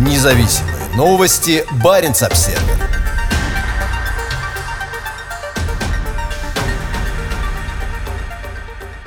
Независимые 0.00 0.76
новости. 0.96 1.62
Барин 1.84 2.12
обсерва 2.12 2.58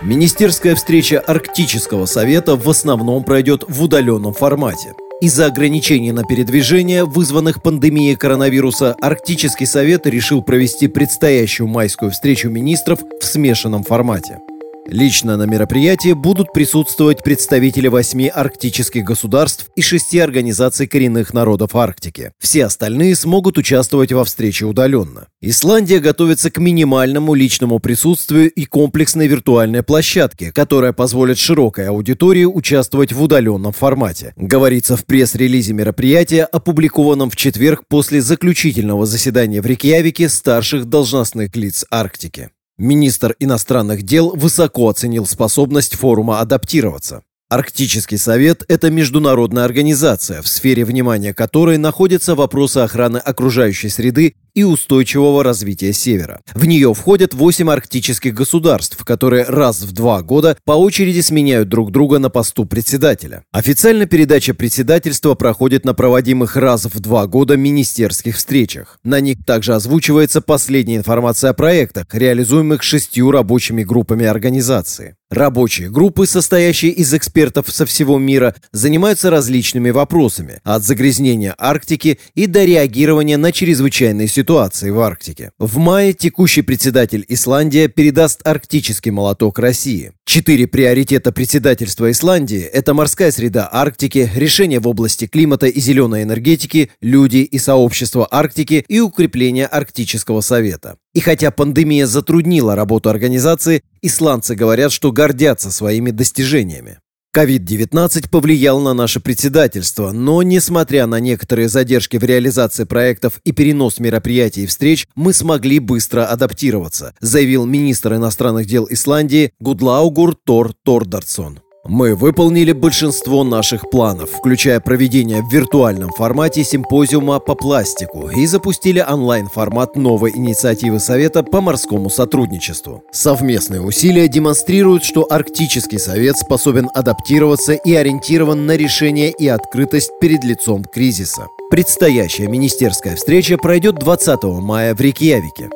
Министерская 0.04 0.76
встреча 0.76 1.20
Арктического 1.20 2.06
совета 2.06 2.56
в 2.56 2.70
основном 2.70 3.24
пройдет 3.24 3.64
в 3.68 3.82
удаленном 3.82 4.34
формате. 4.34 4.94
Из-за 5.20 5.48
ограничений 5.48 6.12
на 6.12 6.26
передвижение, 6.26 7.06
вызванных 7.06 7.64
пандемией 7.64 8.16
коронавируса, 8.16 8.96
Арктический 9.02 9.66
совет 9.66 10.06
решил 10.06 10.44
провести 10.44 10.88
предстоящую 10.88 11.70
майскую 11.70 12.12
встречу 12.12 12.50
министров 12.50 13.00
в 13.20 13.26
смешанном 13.26 13.84
формате. 13.84 14.42
Лично 14.86 15.38
на 15.38 15.44
мероприятии 15.44 16.12
будут 16.12 16.52
присутствовать 16.52 17.24
представители 17.24 17.88
восьми 17.88 18.28
арктических 18.28 19.06
государств 19.06 19.70
и 19.78 19.82
шести 19.82 20.20
организаций 20.20 20.88
коренных 20.88 21.34
народов 21.34 21.76
Арктики. 21.76 22.34
Все 22.38 22.66
остальные 22.66 23.16
смогут 23.16 23.58
участвовать 23.58 24.12
во 24.12 24.26
встрече 24.26 24.66
удаленно. 24.66 25.28
Исландия 25.42 26.00
готовится 26.00 26.52
к 26.52 26.58
минимальному 26.58 27.34
личному 27.34 27.80
присутствию 27.80 28.52
и 28.52 28.66
комплексной 28.66 29.28
виртуальной 29.28 29.84
площадке, 29.84 30.52
которая 30.52 30.92
позволит 30.92 31.38
широкой 31.38 31.88
аудитории 31.88 32.44
участвовать 32.44 33.14
в 33.14 33.24
удаленном 33.24 33.72
формате. 33.72 34.34
Говорится 34.36 34.98
в 34.98 35.06
пресс-релизе 35.06 35.74
мероприятия, 35.74 36.44
опубликованном 36.44 37.30
в 37.30 37.38
четверг 37.38 37.84
после 37.88 38.22
заключительного 38.22 39.06
заседания 39.06 39.62
в 39.62 39.66
Рейкьявике 39.66 40.28
старших 40.28 40.86
должностных 40.86 41.56
лиц 41.56 41.86
Арктики. 41.90 42.50
Министр 42.78 43.36
иностранных 43.40 44.02
дел 44.02 44.32
высоко 44.36 44.90
оценил 44.90 45.28
способность 45.28 45.96
форума 45.96 46.40
адаптироваться. 46.40 47.22
Арктический 47.48 48.18
совет– 48.18 48.64
это 48.68 48.90
международная 48.90 49.64
организация, 49.64 50.42
в 50.42 50.48
сфере 50.48 50.84
внимания 50.84 51.36
которой 51.36 51.78
находятся 51.78 52.34
вопросы 52.34 52.80
охраны 52.80 53.18
окружающей 53.18 53.90
среды 53.90 54.34
и 54.54 54.64
устойчивого 54.64 55.44
развития 55.44 55.94
Севера. 55.94 56.42
В 56.54 56.66
нее 56.66 56.94
входят 56.94 57.34
8 57.34 57.70
арктических 57.70 58.34
государств, 58.34 59.04
которые 59.04 59.46
раз 59.46 59.82
в 59.82 59.92
два 59.92 60.22
года 60.22 60.58
по 60.64 60.74
очереди 60.74 61.22
сменяют 61.22 61.70
друг 61.70 61.92
друга 61.92 62.20
на 62.20 62.30
посту 62.30 62.66
председателя. 62.66 63.44
Официально 63.52 64.06
передача 64.06 64.54
председательства 64.54 65.34
проходит 65.34 65.86
на 65.86 65.94
проводимых 65.94 66.56
раз 66.56 66.86
в 66.86 67.00
два 67.00 67.26
года 67.26 67.58
министерских 67.58 68.38
встречах. 68.38 69.00
На 69.04 69.20
них 69.20 69.44
также 69.46 69.74
озвучивается 69.74 70.42
последняя 70.42 70.98
информация 70.98 71.50
о 71.50 71.54
проектах, 71.54 72.06
реализуемых 72.12 72.84
шестью 72.84 73.32
рабочими 73.32 73.84
группами 73.84 74.26
организации. 74.26 75.16
Рабочие 75.32 75.90
группы, 75.90 76.28
состоящие 76.28 76.92
из 76.92 77.12
экспертов 77.12 77.72
со 77.72 77.88
всего 77.88 78.20
мира, 78.20 78.54
занимаются 78.72 79.32
различными 79.32 79.90
вопросами, 79.90 80.60
от 80.64 80.84
загрязнения 80.84 81.56
Арктики 81.58 82.20
и 82.36 82.46
до 82.46 82.64
реагирования 82.64 83.38
на 83.38 83.52
чрезвычайные 83.52 84.28
ситуации 84.28 84.43
ситуации 84.44 84.90
в 84.90 85.00
Арктике. 85.00 85.52
В 85.58 85.78
мае 85.78 86.12
текущий 86.12 86.64
председатель 86.64 87.24
Исландия 87.30 87.88
передаст 87.88 88.42
арктический 88.44 89.10
молоток 89.10 89.58
России. 89.58 90.12
Четыре 90.26 90.68
приоритета 90.68 91.32
председательства 91.32 92.12
Исландии– 92.12 92.60
это 92.74 92.94
морская 92.94 93.32
среда 93.32 93.70
Арктики, 93.72 94.30
решение 94.36 94.82
в 94.82 94.88
области 94.90 95.28
климата 95.28 95.68
и 95.68 95.80
зеленой 95.80 96.24
энергетики, 96.24 96.92
люди 97.00 97.38
и 97.38 97.58
сообщество 97.58 98.28
Арктики 98.30 98.84
и 98.90 99.00
укрепление 99.00 99.66
Арктического 99.66 100.42
совета. 100.42 100.98
И 101.14 101.22
хотя 101.22 101.50
пандемия 101.50 102.06
затруднила 102.06 102.76
работу 102.76 103.10
организации, 103.10 103.82
исландцы 104.02 104.56
говорят, 104.56 104.92
что 104.92 105.14
гордятся 105.14 105.72
своими 105.72 106.12
достижениями. 106.12 106.98
COVID-19 107.36 108.30
повлиял 108.30 108.80
на 108.80 108.94
наше 108.94 109.20
председательство, 109.20 110.12
но, 110.12 110.44
несмотря 110.44 111.08
на 111.08 111.20
некоторые 111.20 111.68
задержки 111.68 112.18
в 112.18 112.24
реализации 112.24 112.84
проектов 112.84 113.40
и 113.44 113.52
перенос 113.52 114.00
мероприятий 114.00 114.64
и 114.64 114.68
встреч, 114.68 115.08
мы 115.16 115.34
смогли 115.34 115.80
быстро 115.80 116.28
адаптироваться, 116.28 117.16
заявил 117.22 117.66
министр 117.66 118.16
иностранных 118.16 118.68
дел 118.68 118.86
Исландии 118.88 119.52
Гудлаугур 119.60 120.36
Тор 120.36 120.74
Тордартсон. 120.86 121.63
Мы 121.86 122.16
выполнили 122.16 122.72
большинство 122.72 123.44
наших 123.44 123.90
планов, 123.90 124.30
включая 124.30 124.80
проведение 124.80 125.42
в 125.42 125.52
виртуальном 125.52 126.12
формате 126.12 126.64
симпозиума 126.64 127.40
по 127.40 127.56
пластику 127.56 128.30
и 128.30 128.46
запустили 128.46 129.04
онлайн-формат 129.06 129.98
новой 129.98 130.32
инициативы 130.34 131.02
Совета 131.02 131.44
по 131.44 131.60
морскому 131.60 132.10
сотрудничеству. 132.10 133.04
Совместные 133.12 133.82
усилия 133.82 134.30
демонстрируют, 134.30 135.04
что 135.04 135.28
Арктический 135.30 136.00
Совет 136.00 136.38
способен 136.38 136.90
адаптироваться 136.94 137.74
и 137.74 137.94
ориентирован 137.94 138.66
на 138.66 138.78
решение 138.78 139.32
и 139.32 139.50
открытость 139.50 140.12
перед 140.22 140.46
лицом 140.46 140.86
кризиса. 140.86 141.48
Предстоящая 141.70 142.48
министерская 142.48 143.18
встреча 143.18 143.58
пройдет 143.58 143.96
20 143.96 144.42
мая 144.44 144.96
в 144.96 145.02
Рейкьявике. 145.02 145.70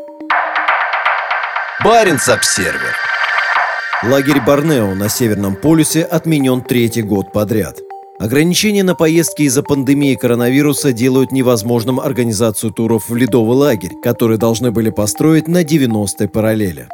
Баренц-Обсервер 1.83 3.06
Лагерь 4.03 4.39
Борнео 4.45 4.93
на 4.93 5.09
Северном 5.09 5.55
полюсе 5.55 6.03
отменен 6.03 6.61
третий 6.61 7.01
год 7.01 7.33
подряд. 7.33 7.79
Ограничения 8.19 8.83
на 8.83 8.93
поездки 8.93 9.41
из-за 9.43 9.63
пандемии 9.63 10.13
коронавируса 10.13 10.93
делают 10.93 11.31
невозможным 11.31 11.99
организацию 11.99 12.71
туров 12.71 13.09
в 13.09 13.15
ледовый 13.15 13.57
лагерь, 13.57 13.93
который 14.03 14.37
должны 14.37 14.71
были 14.71 14.91
построить 14.91 15.47
на 15.47 15.63
90-й 15.63 16.27
параллели. 16.27 16.87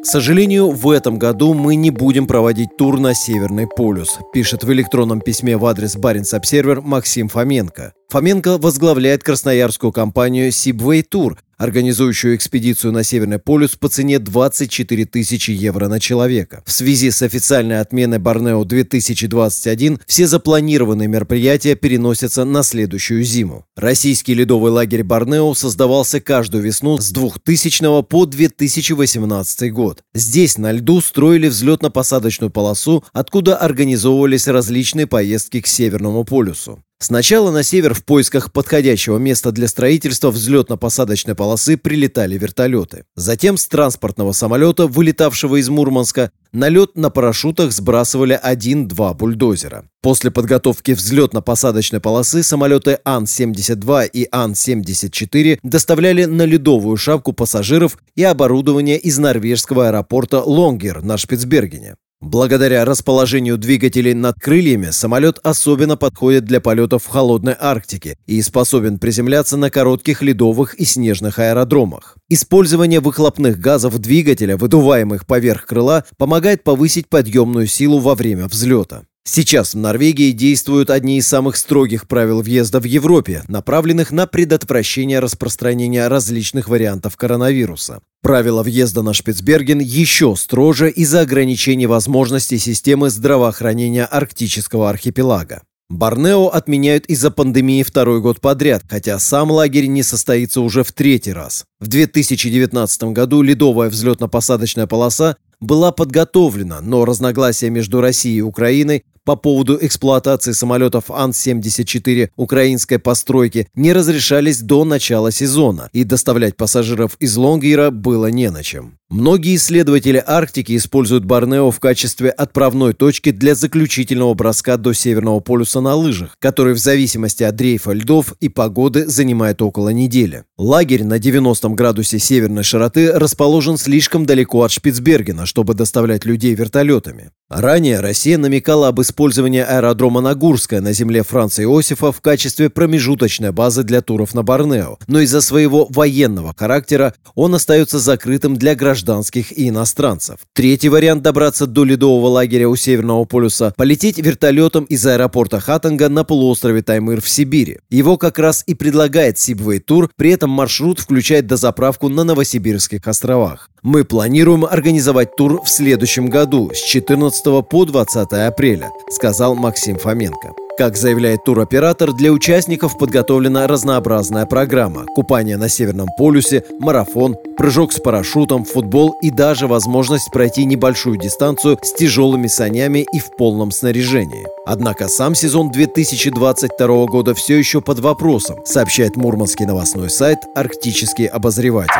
К 0.00 0.06
сожалению, 0.06 0.70
в 0.70 0.88
этом 0.88 1.18
году 1.18 1.52
мы 1.52 1.74
не 1.74 1.90
будем 1.90 2.26
проводить 2.26 2.74
тур 2.78 2.98
на 2.98 3.12
Северный 3.12 3.66
полюс, 3.66 4.18
пишет 4.32 4.64
в 4.64 4.72
электронном 4.72 5.20
письме 5.20 5.58
в 5.58 5.66
адрес 5.66 5.94
Баренц 5.96 6.32
Обсервер 6.32 6.80
Максим 6.80 7.28
Фоменко. 7.28 7.92
Фоменко 8.08 8.56
возглавляет 8.56 9.22
красноярскую 9.22 9.92
компанию 9.92 10.48
Sibway 10.48 11.04
Tour, 11.06 11.36
организующую 11.60 12.34
экспедицию 12.36 12.92
на 12.92 13.04
Северный 13.04 13.38
полюс 13.38 13.76
по 13.76 13.90
цене 13.90 14.18
24 14.18 15.04
тысячи 15.04 15.50
евро 15.50 15.88
на 15.88 16.00
человека. 16.00 16.62
В 16.64 16.72
связи 16.72 17.10
с 17.10 17.20
официальной 17.20 17.80
отменой 17.80 18.18
Борнео 18.18 18.64
2021 18.64 20.00
все 20.06 20.26
запланированные 20.26 21.06
мероприятия 21.06 21.74
переносятся 21.74 22.44
на 22.46 22.62
следующую 22.62 23.22
зиму. 23.24 23.66
Российский 23.76 24.32
ледовый 24.32 24.72
лагерь 24.72 25.02
Борнео 25.04 25.52
создавался 25.52 26.20
каждую 26.20 26.64
весну 26.64 26.98
с 26.98 27.10
2000 27.10 28.04
по 28.04 28.24
2018 28.24 29.70
год. 29.70 30.02
Здесь 30.14 30.56
на 30.56 30.72
льду 30.72 31.02
строили 31.02 31.48
взлетно-посадочную 31.48 32.48
полосу, 32.48 33.04
откуда 33.12 33.58
организовывались 33.58 34.48
различные 34.48 35.06
поездки 35.06 35.60
к 35.60 35.66
Северному 35.66 36.24
полюсу. 36.24 36.82
Сначала 37.02 37.50
на 37.50 37.62
север 37.62 37.94
в 37.94 38.04
поисках 38.04 38.52
подходящего 38.52 39.16
места 39.16 39.52
для 39.52 39.68
строительства 39.68 40.30
взлетно-посадочной 40.30 41.34
полосы 41.34 41.78
прилетали 41.78 42.36
вертолеты. 42.36 43.04
Затем 43.16 43.56
с 43.56 43.66
транспортного 43.68 44.32
самолета, 44.32 44.86
вылетавшего 44.86 45.56
из 45.56 45.70
Мурманска, 45.70 46.30
на 46.52 46.68
лед 46.68 46.96
на 46.96 47.08
парашютах 47.08 47.72
сбрасывали 47.72 48.38
один-два 48.40 49.14
бульдозера. 49.14 49.86
После 50.02 50.30
подготовки 50.30 50.90
взлетно-посадочной 50.90 52.00
полосы 52.00 52.42
самолеты 52.42 52.98
Ан-72 53.02 54.10
и 54.12 54.28
Ан-74 54.30 55.60
доставляли 55.62 56.26
на 56.26 56.42
ледовую 56.42 56.98
шапку 56.98 57.32
пассажиров 57.32 57.96
и 58.14 58.24
оборудование 58.24 58.98
из 58.98 59.18
норвежского 59.18 59.88
аэропорта 59.88 60.42
Лонгер 60.42 61.00
на 61.00 61.16
Шпицбергене. 61.16 61.96
Благодаря 62.22 62.84
расположению 62.84 63.56
двигателей 63.56 64.12
над 64.12 64.38
крыльями 64.38 64.90
самолет 64.90 65.38
особенно 65.42 65.96
подходит 65.96 66.44
для 66.44 66.60
полетов 66.60 67.04
в 67.04 67.08
холодной 67.08 67.56
Арктике 67.58 68.18
и 68.26 68.42
способен 68.42 68.98
приземляться 68.98 69.56
на 69.56 69.70
коротких 69.70 70.20
ледовых 70.20 70.74
и 70.74 70.84
снежных 70.84 71.38
аэродромах. 71.38 72.18
Использование 72.28 73.00
выхлопных 73.00 73.58
газов 73.58 73.98
двигателя, 73.98 74.58
выдуваемых 74.58 75.26
поверх 75.26 75.64
крыла, 75.64 76.04
помогает 76.18 76.62
повысить 76.62 77.08
подъемную 77.08 77.66
силу 77.66 78.00
во 78.00 78.14
время 78.14 78.48
взлета. 78.48 79.04
Сейчас 79.24 79.74
в 79.74 79.78
Норвегии 79.78 80.32
действуют 80.32 80.90
одни 80.90 81.18
из 81.18 81.28
самых 81.28 81.56
строгих 81.56 82.08
правил 82.08 82.40
въезда 82.42 82.80
в 82.80 82.84
Европе, 82.84 83.44
направленных 83.48 84.12
на 84.12 84.26
предотвращение 84.26 85.20
распространения 85.20 86.08
различных 86.08 86.68
вариантов 86.68 87.16
коронавируса. 87.16 88.00
Правила 88.22 88.62
въезда 88.62 89.02
на 89.02 89.14
Шпицберген 89.14 89.78
еще 89.78 90.34
строже 90.36 90.90
из-за 90.90 91.20
ограничений 91.20 91.86
возможностей 91.86 92.58
системы 92.58 93.10
здравоохранения 93.10 94.04
арктического 94.04 94.90
архипелага. 94.90 95.62
Борнео 95.90 96.46
отменяют 96.46 97.06
из-за 97.06 97.32
пандемии 97.32 97.82
второй 97.82 98.20
год 98.20 98.40
подряд, 98.40 98.84
хотя 98.88 99.18
сам 99.18 99.50
лагерь 99.50 99.86
не 99.86 100.04
состоится 100.04 100.60
уже 100.60 100.84
в 100.84 100.92
третий 100.92 101.32
раз. 101.32 101.64
В 101.80 101.88
2019 101.88 103.02
году 103.04 103.42
ледовая 103.42 103.90
взлетно-посадочная 103.90 104.86
полоса 104.86 105.36
была 105.58 105.90
подготовлена, 105.90 106.80
но 106.80 107.04
разногласия 107.04 107.70
между 107.70 108.00
Россией 108.00 108.38
и 108.38 108.42
Украиной 108.42 109.02
по 109.30 109.36
поводу 109.36 109.78
эксплуатации 109.80 110.50
самолетов 110.50 111.04
Ан-74 111.08 112.30
украинской 112.34 112.98
постройки 112.98 113.68
не 113.76 113.92
разрешались 113.92 114.58
до 114.58 114.84
начала 114.84 115.30
сезона, 115.30 115.88
и 115.92 116.02
доставлять 116.02 116.56
пассажиров 116.56 117.14
из 117.20 117.36
Лонгира 117.36 117.90
было 117.90 118.26
не 118.26 118.50
на 118.50 118.64
чем. 118.64 118.98
Многие 119.10 119.56
исследователи 119.56 120.22
Арктики 120.24 120.76
используют 120.76 121.24
Борнео 121.24 121.72
в 121.72 121.80
качестве 121.80 122.30
отправной 122.30 122.92
точки 122.92 123.32
для 123.32 123.56
заключительного 123.56 124.34
броска 124.34 124.76
до 124.76 124.92
Северного 124.92 125.40
полюса 125.40 125.80
на 125.80 125.96
лыжах, 125.96 126.36
который 126.38 126.74
в 126.74 126.78
зависимости 126.78 127.42
от 127.42 127.56
дрейфа 127.56 127.90
льдов 127.90 128.34
и 128.38 128.48
погоды 128.48 129.08
занимает 129.08 129.62
около 129.62 129.88
недели. 129.88 130.44
Лагерь 130.56 131.02
на 131.02 131.18
90 131.18 131.70
градусе 131.70 132.20
северной 132.20 132.62
широты 132.62 133.10
расположен 133.10 133.78
слишком 133.78 134.26
далеко 134.26 134.62
от 134.62 134.70
Шпицбергена, 134.70 135.44
чтобы 135.44 135.74
доставлять 135.74 136.24
людей 136.24 136.54
вертолетами. 136.54 137.32
Ранее 137.48 137.98
Россия 137.98 138.38
намекала 138.38 138.86
об 138.86 139.00
использовании 139.00 139.19
аэродрома 139.20 140.20
Нагурская 140.20 140.80
на 140.80 140.92
земле 140.92 141.22
Франца 141.22 141.62
Иосифа 141.62 142.10
в 142.10 142.20
качестве 142.20 142.70
промежуточной 142.70 143.52
базы 143.52 143.82
для 143.82 144.00
туров 144.00 144.34
на 144.34 144.42
Борнео, 144.42 144.98
но 145.06 145.20
из-за 145.20 145.40
своего 145.40 145.86
военного 145.90 146.54
характера 146.56 147.14
он 147.34 147.54
остается 147.54 147.98
закрытым 147.98 148.56
для 148.56 148.74
гражданских 148.74 149.56
и 149.56 149.68
иностранцев. 149.68 150.38
Третий 150.54 150.88
вариант 150.88 151.22
добраться 151.22 151.66
до 151.66 151.84
ледового 151.84 152.28
лагеря 152.28 152.68
у 152.68 152.76
Северного 152.76 153.24
полюса– 153.24 153.74
полететь 153.76 154.18
вертолетом 154.18 154.84
из 154.84 155.04
аэропорта 155.06 155.60
Хатанга 155.60 156.08
на 156.08 156.24
полуострове 156.24 156.82
Таймыр 156.82 157.20
в 157.20 157.28
Сибири. 157.28 157.78
Его 157.90 158.16
как 158.16 158.38
раз 158.38 158.64
и 158.66 158.74
предлагает 158.74 159.38
Сибвей 159.38 159.80
Тур, 159.80 160.10
при 160.16 160.30
этом 160.30 160.50
маршрут 160.50 160.98
включает 160.98 161.46
дозаправку 161.46 162.08
на 162.08 162.24
Новосибирских 162.24 163.06
островах. 163.06 163.70
Мы 163.82 164.04
планируем 164.04 164.66
организовать 164.66 165.36
тур 165.36 165.62
в 165.62 165.68
следующем 165.68 166.28
году 166.28 166.70
с 166.74 166.82
14 166.82 167.66
по 167.66 167.84
20 167.86 168.32
апреля, 168.32 168.90
сказал 169.08 169.54
Максим 169.54 169.98
Фоменко. 169.98 170.54
Как 170.80 170.96
заявляет 170.96 171.44
туроператор, 171.44 172.14
для 172.14 172.32
участников 172.32 172.96
подготовлена 172.96 173.66
разнообразная 173.66 174.46
программа. 174.46 175.04
Купание 175.04 175.58
на 175.58 175.68
Северном 175.68 176.08
полюсе, 176.16 176.64
марафон, 176.78 177.36
прыжок 177.58 177.92
с 177.92 178.00
парашютом, 178.00 178.64
футбол 178.64 179.14
и 179.20 179.30
даже 179.30 179.66
возможность 179.66 180.30
пройти 180.32 180.64
небольшую 180.64 181.18
дистанцию 181.18 181.78
с 181.82 181.92
тяжелыми 181.92 182.46
санями 182.46 183.06
и 183.12 183.18
в 183.18 183.36
полном 183.36 183.72
снаряжении. 183.72 184.46
Однако 184.64 185.08
сам 185.08 185.34
сезон 185.34 185.70
2022 185.70 187.04
года 187.04 187.34
все 187.34 187.58
еще 187.58 187.82
под 187.82 187.98
вопросом, 187.98 188.64
сообщает 188.64 189.16
мурманский 189.16 189.66
новостной 189.66 190.08
сайт 190.08 190.38
«Арктический 190.54 191.26
обозреватель». 191.26 191.92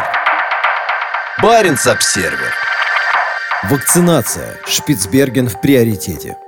Баренц-Обсервер. 1.43 2.55
Вакцинация. 3.71 4.57
Шпицберген 4.67 5.49
в 5.49 5.61
приоритете. 5.61 6.39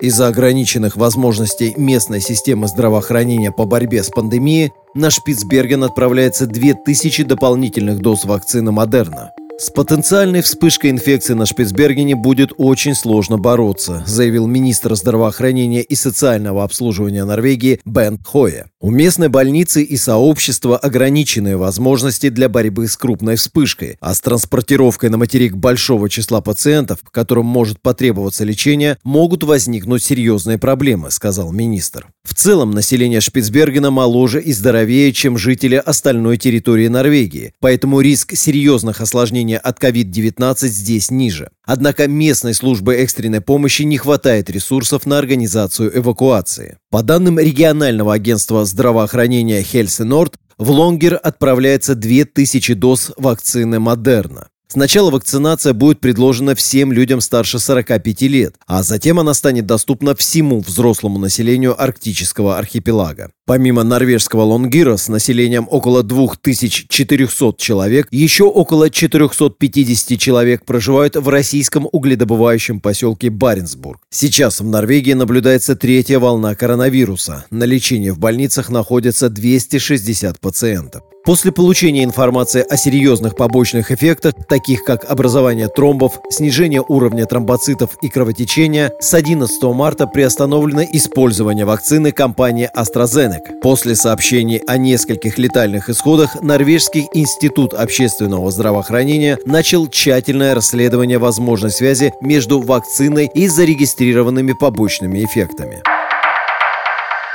Из-за 0.00 0.28
ограниченных 0.28 0.96
возможностей 0.96 1.74
местной 1.76 2.20
системы 2.20 2.68
здравоохранения 2.68 3.50
по 3.50 3.64
борьбе 3.64 4.04
с 4.04 4.10
пандемией 4.10 4.72
на 4.94 5.10
Шпицберген 5.10 5.82
отправляется 5.82 6.46
2000 6.46 7.24
дополнительных 7.24 7.98
доз 7.98 8.24
вакцины 8.24 8.70
Модерна. 8.70 9.32
С 9.60 9.70
потенциальной 9.70 10.40
вспышкой 10.40 10.90
инфекции 10.90 11.34
на 11.34 11.44
Шпицбергене 11.44 12.14
будет 12.14 12.52
очень 12.58 12.94
сложно 12.94 13.38
бороться, 13.38 14.04
заявил 14.06 14.46
министр 14.46 14.94
здравоохранения 14.94 15.82
и 15.82 15.96
социального 15.96 16.62
обслуживания 16.62 17.24
Норвегии 17.24 17.80
Бен 17.84 18.20
Хоя. 18.24 18.70
У 18.80 18.92
местной 18.92 19.28
больницы 19.28 19.82
и 19.82 19.96
сообщества 19.96 20.78
ограниченные 20.78 21.56
возможности 21.56 22.28
для 22.28 22.48
борьбы 22.48 22.86
с 22.86 22.96
крупной 22.96 23.34
вспышкой, 23.34 23.96
а 24.00 24.14
с 24.14 24.20
транспортировкой 24.20 25.10
на 25.10 25.16
материк 25.18 25.56
большого 25.56 26.08
числа 26.08 26.40
пациентов, 26.40 27.00
которым 27.10 27.46
может 27.46 27.82
потребоваться 27.82 28.44
лечение, 28.44 28.96
могут 29.02 29.42
возникнуть 29.42 30.04
серьезные 30.04 30.58
проблемы, 30.58 31.10
сказал 31.10 31.50
министр. 31.50 32.06
В 32.22 32.34
целом 32.34 32.70
население 32.70 33.20
Шпицбергена 33.20 33.90
моложе 33.90 34.40
и 34.40 34.52
здоровее, 34.52 35.12
чем 35.12 35.36
жители 35.36 35.74
остальной 35.74 36.36
территории 36.36 36.86
Норвегии, 36.86 37.54
поэтому 37.58 38.00
риск 38.00 38.36
серьезных 38.36 39.00
осложнений 39.00 39.47
лечения 39.48 39.58
от 39.58 39.82
COVID-19 39.82 40.68
здесь 40.68 41.10
ниже. 41.10 41.50
Однако 41.64 42.06
местной 42.08 42.54
службы 42.54 42.96
экстренной 42.96 43.40
помощи 43.40 43.82
не 43.82 43.98
хватает 43.98 44.50
ресурсов 44.50 45.06
на 45.06 45.18
организацию 45.18 45.96
эвакуации. 45.96 46.78
По 46.90 47.02
данным 47.02 47.38
регионального 47.38 48.14
агентства 48.14 48.64
здравоохранения 48.64 49.62
Хельси 49.62 50.02
Норд, 50.02 50.36
в 50.58 50.70
Лонгер 50.70 51.18
отправляется 51.22 51.94
2000 51.94 52.74
доз 52.74 53.12
вакцины 53.16 53.78
Модерна. 53.78 54.48
Сначала 54.70 55.10
вакцинация 55.10 55.72
будет 55.72 55.98
предложена 55.98 56.54
всем 56.54 56.92
людям 56.92 57.22
старше 57.22 57.58
45 57.58 58.22
лет, 58.22 58.54
а 58.66 58.82
затем 58.82 59.18
она 59.18 59.32
станет 59.32 59.64
доступна 59.64 60.14
всему 60.14 60.60
взрослому 60.60 61.18
населению 61.18 61.80
арктического 61.80 62.58
архипелага. 62.58 63.30
Помимо 63.46 63.82
норвежского 63.82 64.42
Лонгира 64.42 64.98
с 64.98 65.08
населением 65.08 65.66
около 65.70 66.02
2400 66.02 67.54
человек, 67.56 68.08
еще 68.10 68.44
около 68.44 68.90
450 68.90 70.18
человек 70.18 70.66
проживают 70.66 71.16
в 71.16 71.26
российском 71.30 71.88
угледобывающем 71.90 72.80
поселке 72.80 73.30
Баренцбург. 73.30 74.02
Сейчас 74.10 74.60
в 74.60 74.66
Норвегии 74.66 75.14
наблюдается 75.14 75.76
третья 75.76 76.18
волна 76.18 76.54
коронавируса. 76.54 77.46
На 77.50 77.64
лечении 77.64 78.10
в 78.10 78.18
больницах 78.18 78.68
находятся 78.68 79.30
260 79.30 80.38
пациентов. 80.40 81.04
После 81.28 81.52
получения 81.52 82.04
информации 82.04 82.64
о 82.66 82.78
серьезных 82.78 83.36
побочных 83.36 83.90
эффектах, 83.90 84.32
таких 84.48 84.82
как 84.82 85.04
образование 85.04 85.68
тромбов, 85.68 86.20
снижение 86.30 86.82
уровня 86.88 87.26
тромбоцитов 87.26 87.98
и 88.00 88.08
кровотечения, 88.08 88.94
с 88.98 89.12
11 89.12 89.62
марта 89.64 90.06
приостановлено 90.06 90.84
использование 90.90 91.66
вакцины 91.66 92.12
компании 92.12 92.70
AstraZeneca. 92.74 93.60
После 93.60 93.94
сообщений 93.94 94.62
о 94.66 94.78
нескольких 94.78 95.36
летальных 95.36 95.90
исходах 95.90 96.40
Норвежский 96.40 97.06
институт 97.12 97.74
общественного 97.74 98.50
здравоохранения 98.50 99.36
начал 99.44 99.86
тщательное 99.86 100.54
расследование 100.54 101.18
возможной 101.18 101.72
связи 101.72 102.14
между 102.22 102.58
вакциной 102.62 103.30
и 103.34 103.48
зарегистрированными 103.48 104.54
побочными 104.54 105.22
эффектами. 105.22 105.82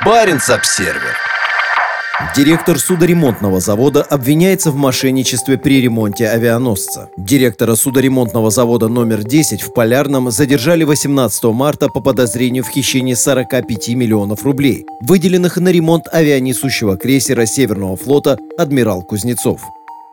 Баренц-Обсервер. 0.04 1.33
Директор 2.36 2.78
судоремонтного 2.80 3.60
завода 3.60 4.02
обвиняется 4.02 4.72
в 4.72 4.76
мошенничестве 4.76 5.56
при 5.56 5.80
ремонте 5.80 6.28
авианосца. 6.28 7.08
Директора 7.16 7.76
судоремонтного 7.76 8.50
завода 8.50 8.88
номер 8.88 9.22
10 9.22 9.62
в 9.62 9.72
Полярном 9.72 10.30
задержали 10.32 10.82
18 10.82 11.44
марта 11.44 11.88
по 11.88 12.00
подозрению 12.00 12.64
в 12.64 12.68
хищении 12.68 13.14
45 13.14 13.88
миллионов 13.90 14.44
рублей, 14.44 14.84
выделенных 15.00 15.58
на 15.58 15.68
ремонт 15.68 16.06
авианесущего 16.10 16.96
крейсера 16.96 17.46
Северного 17.46 17.96
флота 17.96 18.36
«Адмирал 18.58 19.02
Кузнецов». 19.02 19.60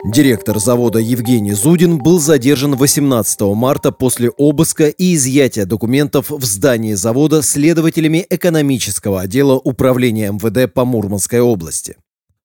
Директор 0.03 0.57
завода 0.57 0.97
Евгений 0.97 1.53
Зудин 1.53 1.99
был 1.99 2.19
задержан 2.19 2.75
18 2.75 3.41
марта 3.41 3.91
после 3.91 4.31
обыска 4.31 4.87
и 4.87 5.13
изъятия 5.13 5.65
документов 5.65 6.31
в 6.31 6.43
здании 6.43 6.95
завода 6.95 7.43
следователями 7.43 8.25
экономического 8.27 9.21
отдела 9.21 9.61
управления 9.63 10.31
МВД 10.31 10.73
по 10.73 10.85
Мурманской 10.85 11.39
области. 11.39 11.97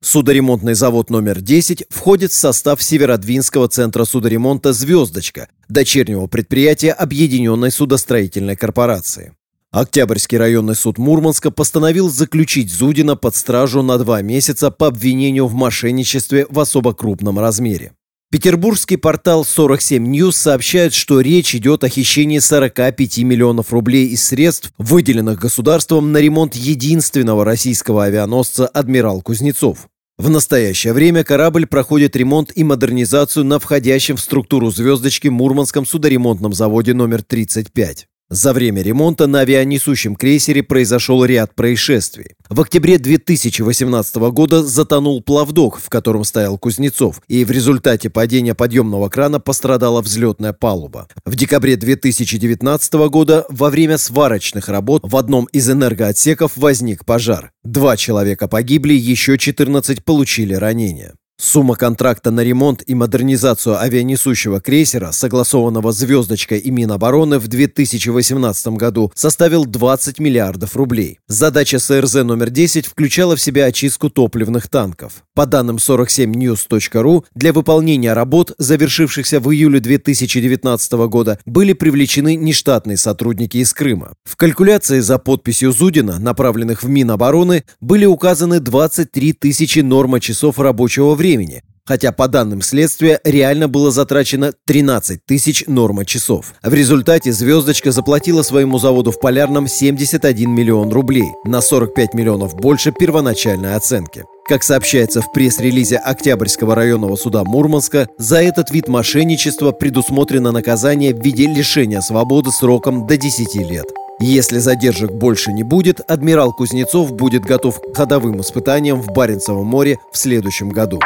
Судоремонтный 0.06 0.74
завод 0.74 1.10
номер 1.10 1.40
10 1.40 1.86
входит 1.90 2.30
в 2.30 2.36
состав 2.36 2.80
Северодвинского 2.80 3.66
центра 3.66 4.04
судоремонта 4.04 4.72
«Звездочка», 4.72 5.48
дочернего 5.68 6.28
предприятия 6.28 6.92
Объединенной 6.92 7.72
судостроительной 7.72 8.54
корпорации. 8.54 9.32
Октябрьский 9.72 10.38
районный 10.38 10.76
суд 10.76 10.98
Мурманска 10.98 11.50
постановил 11.50 12.08
заключить 12.08 12.70
Зудина 12.70 13.16
под 13.16 13.34
стражу 13.34 13.82
на 13.82 13.98
два 13.98 14.22
месяца 14.22 14.70
по 14.70 14.86
обвинению 14.86 15.48
в 15.48 15.54
мошенничестве 15.54 16.46
в 16.48 16.60
особо 16.60 16.94
крупном 16.94 17.40
размере. 17.40 17.90
Петербургский 18.30 18.98
портал 18.98 19.44
47 19.44 20.06
News 20.06 20.32
сообщает, 20.32 20.94
что 20.94 21.20
речь 21.20 21.52
идет 21.56 21.82
о 21.82 21.88
хищении 21.88 22.38
45 22.38 23.18
миллионов 23.18 23.72
рублей 23.72 24.06
из 24.06 24.22
средств, 24.22 24.70
выделенных 24.78 25.40
государством 25.40 26.12
на 26.12 26.18
ремонт 26.18 26.54
единственного 26.54 27.44
российского 27.44 28.04
авианосца 28.04 28.68
«Адмирал 28.68 29.20
Кузнецов». 29.20 29.88
В 30.18 30.30
настоящее 30.30 30.94
время 30.94 31.24
корабль 31.24 31.66
проходит 31.66 32.16
ремонт 32.16 32.50
и 32.54 32.64
модернизацию 32.64 33.44
на 33.44 33.58
входящем 33.58 34.16
в 34.16 34.20
структуру 34.20 34.70
«Звездочки» 34.70 35.28
Мурманском 35.28 35.84
судоремонтном 35.84 36.54
заводе 36.54 36.94
номер 36.94 37.22
35. 37.22 38.08
За 38.28 38.52
время 38.52 38.82
ремонта 38.82 39.28
на 39.28 39.40
авианесущем 39.40 40.16
крейсере 40.16 40.64
произошел 40.64 41.24
ряд 41.24 41.54
происшествий. 41.54 42.34
В 42.48 42.60
октябре 42.60 42.98
2018 42.98 44.16
года 44.16 44.64
затонул 44.64 45.22
плавдок, 45.22 45.78
в 45.78 45.88
котором 45.88 46.24
стоял 46.24 46.58
Кузнецов, 46.58 47.20
и 47.28 47.44
в 47.44 47.52
результате 47.52 48.10
падения 48.10 48.56
подъемного 48.56 49.08
крана 49.10 49.38
пострадала 49.38 50.02
взлетная 50.02 50.52
палуба. 50.52 51.06
В 51.24 51.36
декабре 51.36 51.76
2019 51.76 52.94
года 53.10 53.46
во 53.48 53.70
время 53.70 53.96
сварочных 53.96 54.68
работ 54.68 55.02
в 55.04 55.16
одном 55.16 55.44
из 55.52 55.70
энергоотсеков 55.70 56.56
возник 56.56 57.04
пожар. 57.04 57.52
Два 57.62 57.96
человека 57.96 58.48
погибли, 58.48 58.94
еще 58.94 59.38
14 59.38 60.04
получили 60.04 60.54
ранения. 60.54 61.14
Сумма 61.38 61.76
контракта 61.76 62.30
на 62.30 62.40
ремонт 62.40 62.82
и 62.86 62.94
модернизацию 62.94 63.78
авианесущего 63.78 64.58
крейсера, 64.62 65.12
согласованного 65.12 65.92
«Звездочкой» 65.92 66.60
и 66.60 66.70
Минобороны 66.70 67.38
в 67.38 67.46
2018 67.46 68.68
году, 68.68 69.12
составил 69.14 69.66
20 69.66 70.18
миллиардов 70.18 70.76
рублей. 70.76 71.18
Задача 71.28 71.78
СРЗ 71.78 72.24
номер 72.24 72.48
10 72.48 72.86
включала 72.86 73.36
в 73.36 73.42
себя 73.42 73.66
очистку 73.66 74.08
топливных 74.08 74.68
танков. 74.68 75.24
По 75.34 75.44
данным 75.44 75.76
47news.ru, 75.76 77.24
для 77.34 77.52
выполнения 77.52 78.14
работ, 78.14 78.52
завершившихся 78.56 79.38
в 79.38 79.52
июле 79.52 79.80
2019 79.80 80.92
года, 81.10 81.38
были 81.44 81.74
привлечены 81.74 82.36
нештатные 82.36 82.96
сотрудники 82.96 83.58
из 83.58 83.74
Крыма. 83.74 84.14
В 84.24 84.36
калькуляции 84.36 85.00
за 85.00 85.18
подписью 85.18 85.72
Зудина, 85.72 86.18
направленных 86.18 86.82
в 86.82 86.88
Минобороны, 86.88 87.64
были 87.82 88.06
указаны 88.06 88.58
23 88.58 89.34
тысячи 89.34 89.80
норма 89.80 90.18
часов 90.18 90.58
рабочего 90.58 91.14
времени 91.14 91.25
времени, 91.26 91.62
хотя 91.84 92.12
по 92.12 92.28
данным 92.28 92.62
следствия 92.62 93.20
реально 93.24 93.66
было 93.66 93.90
затрачено 93.90 94.52
13 94.66 95.26
тысяч 95.26 95.64
норма 95.66 96.04
часов. 96.04 96.54
В 96.62 96.72
результате 96.72 97.32
«Звездочка» 97.32 97.90
заплатила 97.90 98.42
своему 98.42 98.78
заводу 98.78 99.10
в 99.10 99.18
Полярном 99.18 99.66
71 99.66 100.48
миллион 100.48 100.92
рублей, 100.92 101.26
на 101.44 101.60
45 101.60 102.14
миллионов 102.14 102.54
больше 102.54 102.92
первоначальной 102.92 103.74
оценки. 103.74 104.22
Как 104.48 104.62
сообщается 104.62 105.20
в 105.20 105.32
пресс-релизе 105.32 105.96
Октябрьского 105.96 106.76
районного 106.76 107.16
суда 107.16 107.42
Мурманска, 107.42 108.06
за 108.18 108.40
этот 108.40 108.70
вид 108.70 108.86
мошенничества 108.86 109.72
предусмотрено 109.72 110.52
наказание 110.52 111.12
в 111.12 111.20
виде 111.20 111.48
лишения 111.48 112.02
свободы 112.02 112.52
сроком 112.52 113.08
до 113.08 113.16
10 113.16 113.56
лет. 113.68 113.86
Если 114.18 114.58
задержек 114.58 115.12
больше 115.12 115.52
не 115.52 115.62
будет, 115.62 116.00
адмирал 116.08 116.52
Кузнецов 116.52 117.12
будет 117.12 117.42
готов 117.42 117.80
к 117.80 117.96
ходовым 117.96 118.40
испытаниям 118.40 119.02
в 119.02 119.08
Баренцевом 119.08 119.66
море 119.66 119.98
в 120.10 120.16
следующем 120.16 120.70
году. 120.70 121.00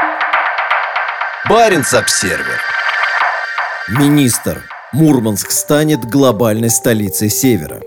Баренц-Обсервер 1.48 2.60
Министр. 3.88 4.62
Мурманск 4.92 5.50
станет 5.52 6.04
глобальной 6.04 6.68
столицей 6.68 7.30
Севера. 7.30 7.80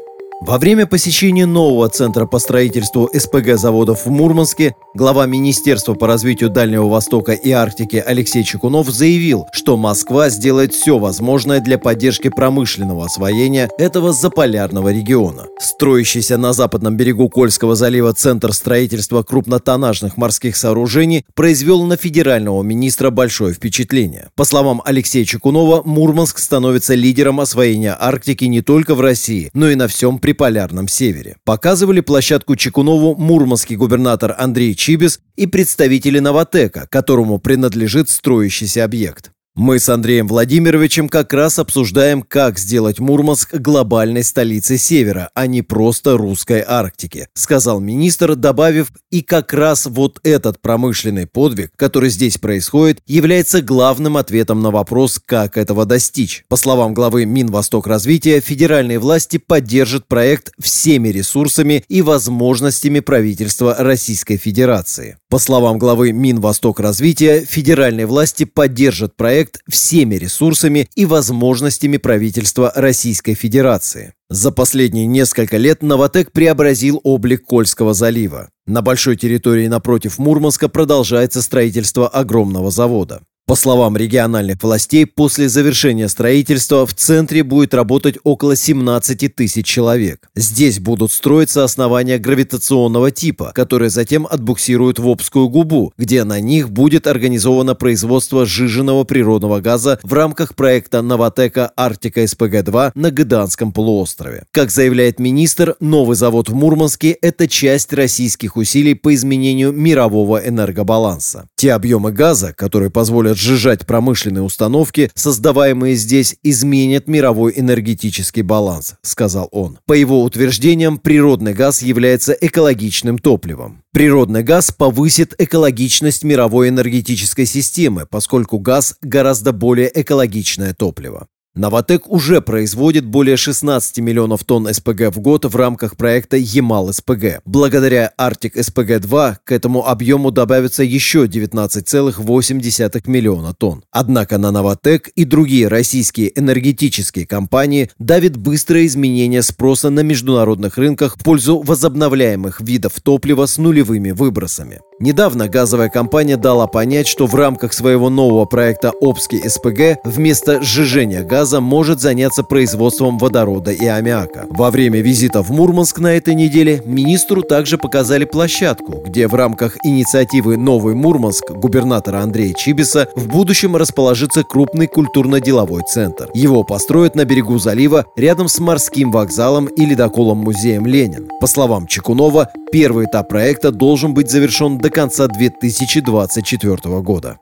Во 0.45 0.57
время 0.57 0.85
посещения 0.85 1.45
нового 1.45 1.88
центра 1.88 2.25
по 2.25 2.38
строительству 2.38 3.09
СПГ 3.13 3.55
заводов 3.55 4.05
в 4.05 4.09
Мурманске 4.09 4.75
глава 4.93 5.25
Министерства 5.25 5.93
по 5.93 6.05
развитию 6.05 6.50
Дальнего 6.50 6.89
Востока 6.89 7.31
и 7.31 7.50
Арктики 7.51 7.95
Алексей 7.95 8.43
Чекунов 8.43 8.89
заявил, 8.89 9.47
что 9.53 9.77
Москва 9.77 10.27
сделает 10.27 10.73
все 10.73 11.00
возможное 11.00 11.62
для 11.62 11.77
поддержки 11.77 12.27
промышленного 12.27 13.05
освоения 13.05 13.69
этого 13.77 14.12
заполярного 14.12 14.91
региона. 14.91 15.45
Строящийся 15.59 16.38
на 16.38 16.51
западном 16.51 16.97
берегу 16.97 17.29
Кольского 17.29 17.75
залива 17.75 18.13
Центр 18.13 18.51
строительства 18.51 19.23
крупнотоннажных 19.23 20.17
морских 20.17 20.57
сооружений 20.57 21.23
произвел 21.35 21.85
на 21.85 21.95
федерального 21.95 22.62
министра 22.63 23.12
большое 23.12 23.53
впечатление. 23.53 24.27
По 24.35 24.43
словам 24.43 24.81
Алексея 24.83 25.23
Чекунова, 25.23 25.83
Мурманск 25.85 26.38
становится 26.39 26.95
лидером 26.95 27.39
освоения 27.39 27.95
Арктики 27.97 28.43
не 28.43 28.62
только 28.62 28.93
в 28.93 29.00
России, 29.00 29.50
но 29.53 29.69
и 29.69 29.75
на 29.75 29.88
всем 29.88 30.19
при 30.19 30.32
Полярном 30.33 30.87
Севере. 30.87 31.37
Показывали 31.43 32.01
площадку 32.01 32.55
Чекунову 32.55 33.15
мурманский 33.15 33.75
губернатор 33.75 34.35
Андрей 34.37 34.75
Чибис 34.75 35.19
и 35.35 35.47
представители 35.47 36.19
Новотека, 36.19 36.87
которому 36.89 37.39
принадлежит 37.39 38.09
строящийся 38.09 38.83
объект. 38.83 39.32
Мы 39.55 39.77
с 39.77 39.88
Андреем 39.88 40.27
Владимировичем 40.27 41.07
как 41.07 41.31
раз 41.31 41.60
обсуждаем, 41.60 42.24
как 42.24 42.57
сделать 42.57 43.00
Мурманск 43.00 43.53
глобальной 43.53 44.24
столицей 44.24 44.79
Севера, 44.79 45.29
а 45.36 45.45
не 45.45 45.62
просто 45.62 46.17
русской 46.17 46.63
Арктики, 46.67 47.27
сказал 47.36 47.79
министр, 47.79 48.33
добавив, 48.33 48.91
и 49.12 49.22
как 49.22 49.53
раз 49.53 49.86
вот 49.86 50.19
этот 50.24 50.60
промышленный 50.60 51.27
подвиг, 51.27 51.69
который 51.75 52.10
здесь 52.10 52.39
происходит, 52.39 53.00
является 53.05 53.62
главным 53.62 54.17
ответом 54.17 54.63
на 54.63 54.72
вопрос, 54.72 55.22
как 55.24 55.55
этого 55.55 55.86
достичь. 55.86 56.45
По 56.50 56.55
словам 56.55 56.95
главы 56.95 57.25
Минвосток 57.25 57.86
развития, 57.86 58.41
федеральные 58.41 58.98
власти 58.98 59.38
поддержат 59.38 60.07
проект 60.07 60.51
всеми 60.60 61.10
ресурсами 61.10 61.83
и 61.89 62.01
возможностями 62.01 63.01
правительства 63.01 63.75
Российской 63.77 64.38
Федерации. 64.38 65.17
По 65.29 65.38
словам 65.38 65.77
главы 65.77 66.12
Минвосток 66.12 66.79
развития, 66.79 67.45
федеральные 67.48 68.07
власти 68.07 68.45
поддержат 68.45 69.15
проект 69.15 69.42
проект 69.43 69.62
всеми 69.67 70.15
ресурсами 70.15 70.88
и 70.95 71.05
возможностями 71.05 71.97
правительства 71.97 72.71
Российской 72.75 73.33
Федерации. 73.33 74.13
За 74.29 74.51
последние 74.51 75.05
несколько 75.05 75.57
лет 75.57 75.83
Новотек 75.83 76.31
преобразил 76.31 77.01
облик 77.03 77.45
Кольского 77.45 77.93
залива. 77.93 78.50
На 78.65 78.81
большой 78.81 79.17
территории 79.17 79.67
напротив 79.67 80.17
Мурманска 80.17 80.69
продолжается 80.69 81.41
строительство 81.41 82.07
огромного 82.07 82.71
завода. 82.71 83.21
По 83.45 83.55
словам 83.55 83.97
региональных 83.97 84.63
властей, 84.63 85.05
после 85.05 85.50
завершения 85.50 86.07
строительства 86.07 86.85
в 86.85 86.93
центре 86.93 87.43
будет 87.43 87.73
работать 87.73 88.15
около 88.23 88.55
17 88.55 89.35
тысяч 89.35 89.65
человек. 89.65 90.29
Здесь 90.33 90.79
будут 90.79 91.12
строиться 91.12 91.65
основания 91.65 92.19
гравитационного 92.19 93.12
типа, 93.12 93.51
которые 93.53 93.89
затем 93.89 94.25
отбуксируют 94.29 94.97
в 94.97 95.09
Обскую 95.09 95.50
губу, 95.50 95.91
где 95.97 96.23
на 96.23 96.39
них 96.39 96.69
будет 96.69 97.05
организовано 97.05 97.75
производство 97.75 98.45
сжиженного 98.45 99.03
природного 99.03 99.59
газа 99.59 100.00
в 100.03 100.13
рамках 100.13 100.55
проекта 100.55 101.01
«Новотека 101.01 101.69
Арктика 101.75 102.23
СПГ-2» 102.23 102.93
на 102.95 103.12
Гыданском 103.12 103.73
полуострове. 103.73 104.45
Как 104.51 104.71
заявляет 104.71 105.19
министр, 105.19 105.75
новый 105.81 106.15
завод 106.15 106.47
в 106.47 106.55
Мурманске– 106.55 107.12
это 107.21 107.50
часть 107.50 107.91
российских 107.91 108.55
усилий 108.55 108.93
по 108.93 109.13
изменению 109.13 109.73
мирового 109.73 110.38
энергобаланса. 110.38 111.50
Те 111.57 111.73
объемы 111.73 112.13
газа, 112.13 112.53
которые 112.53 112.89
позволят 112.89 113.32
сжижать 113.37 113.85
промышленные 113.85 114.43
установки, 114.43 115.11
создаваемые 115.15 115.95
здесь, 115.95 116.35
изменят 116.43 117.07
мировой 117.07 117.53
энергетический 117.55 118.41
баланс, 118.41 118.95
сказал 119.01 119.49
он. 119.51 119.79
По 119.85 119.93
его 119.93 120.23
утверждениям, 120.23 120.97
природный 120.97 121.53
газ 121.53 121.81
является 121.81 122.33
экологичным 122.33 123.17
топливом. 123.17 123.83
Природный 123.91 124.43
газ 124.43 124.71
повысит 124.71 125.35
экологичность 125.37 126.23
мировой 126.23 126.69
энергетической 126.69 127.45
системы, 127.45 128.07
поскольку 128.09 128.57
газ 128.59 128.95
гораздо 129.01 129.51
более 129.51 129.91
экологичное 129.93 130.73
топливо. 130.73 131.27
Новотек 131.55 132.10
уже 132.10 132.41
производит 132.41 133.05
более 133.05 133.38
16 133.38 134.00
миллионов 134.00 134.43
тонн 134.43 134.74
СПГ 134.74 135.13
в 135.13 135.19
год 135.19 135.45
в 135.45 135.55
рамках 135.55 135.95
проекта 135.95 136.36
Ямал-СПГ. 136.36 137.41
Благодаря 137.45 138.12
Арктик 138.17 138.57
СПГ-2 138.57 139.36
к 139.43 139.51
этому 139.51 139.88
объему 139.88 140.31
добавится 140.31 140.81
еще 140.81 141.25
19,8 141.25 143.01
миллиона 143.05 143.53
тонн. 143.53 143.83
Однако 143.91 144.39
на 144.39 144.50
Новотек 144.50 145.10
и 145.10 145.25
другие 145.25 145.67
российские 145.67 146.31
энергетические 146.39 147.27
компании 147.27 147.91
давит 148.00 148.36
быстрое 148.36 148.88
изменение 148.88 149.43
спроса 149.43 149.91
на 149.91 150.00
международных 150.00 150.79
рынках 150.79 151.17
в 151.17 151.24
пользу 151.24 151.60
возобновляемых 151.60 152.62
видов 152.62 152.93
топлива 153.03 153.45
с 153.45 153.60
нулевыми 153.60 154.10
выбросами. 154.10 154.79
Недавно 155.05 155.50
газовая 155.50 155.89
компания 155.89 156.38
дала 156.38 156.65
понять, 156.65 157.07
что 157.07 157.27
в 157.27 157.36
рамках 157.36 157.74
своего 157.74 158.10
нового 158.10 158.45
проекта 158.45 158.93
Обский 159.01 159.50
СПГ 159.50 160.00
вместо 160.05 160.63
сжижения 160.63 161.24
газа 161.24 161.60
может 161.60 162.00
заняться 162.00 162.41
производством 162.41 163.17
водорода 163.17 163.74
и 163.74 163.86
аммиака. 163.86 164.45
Во 164.50 164.72
время 164.72 165.01
визита 165.01 165.41
в 165.41 165.51
Мурманск 165.51 166.00
на 166.00 166.13
этой 166.13 166.36
неделе 166.36 166.81
министру 166.86 167.41
также 167.41 167.77
показали 167.77 168.24
площадку, 168.24 169.03
где 169.05 169.27
в 169.27 169.36
рамках 169.36 169.75
инициативы 169.83 170.55
«Новый 170.55 170.95
Мурманск» 170.95 171.51
губернатора 171.51 172.19
Андрея 172.19 172.53
Чибиса 172.53 173.10
в 173.13 173.27
будущем 173.27 173.75
расположится 173.75 174.45
крупный 174.45 174.88
культурно-деловой 174.88 175.81
центр. 175.86 176.29
Его 176.33 176.63
построят 176.63 177.13
на 177.13 177.25
берегу 177.25 177.60
залива 177.60 178.05
рядом 178.15 178.48
с 178.48 178.57
морским 178.57 179.12
вокзалом 179.12 179.65
и 179.65 179.86
ледоколом-музеем 179.86 180.86
«Ленин». 180.86 181.27
По 181.41 181.48
словам 181.48 181.88
Чекунова, 181.88 182.51
первый 182.72 183.07
этап 183.07 183.27
проекта 183.27 183.72
должен 183.72 184.13
быть 184.13 184.31
завершен 184.31 184.77
до 184.77 184.92
конца 184.93 185.27
2024 185.27 187.01
года. 187.01 187.39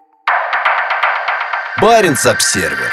Баренц-Обсервер 1.82 2.92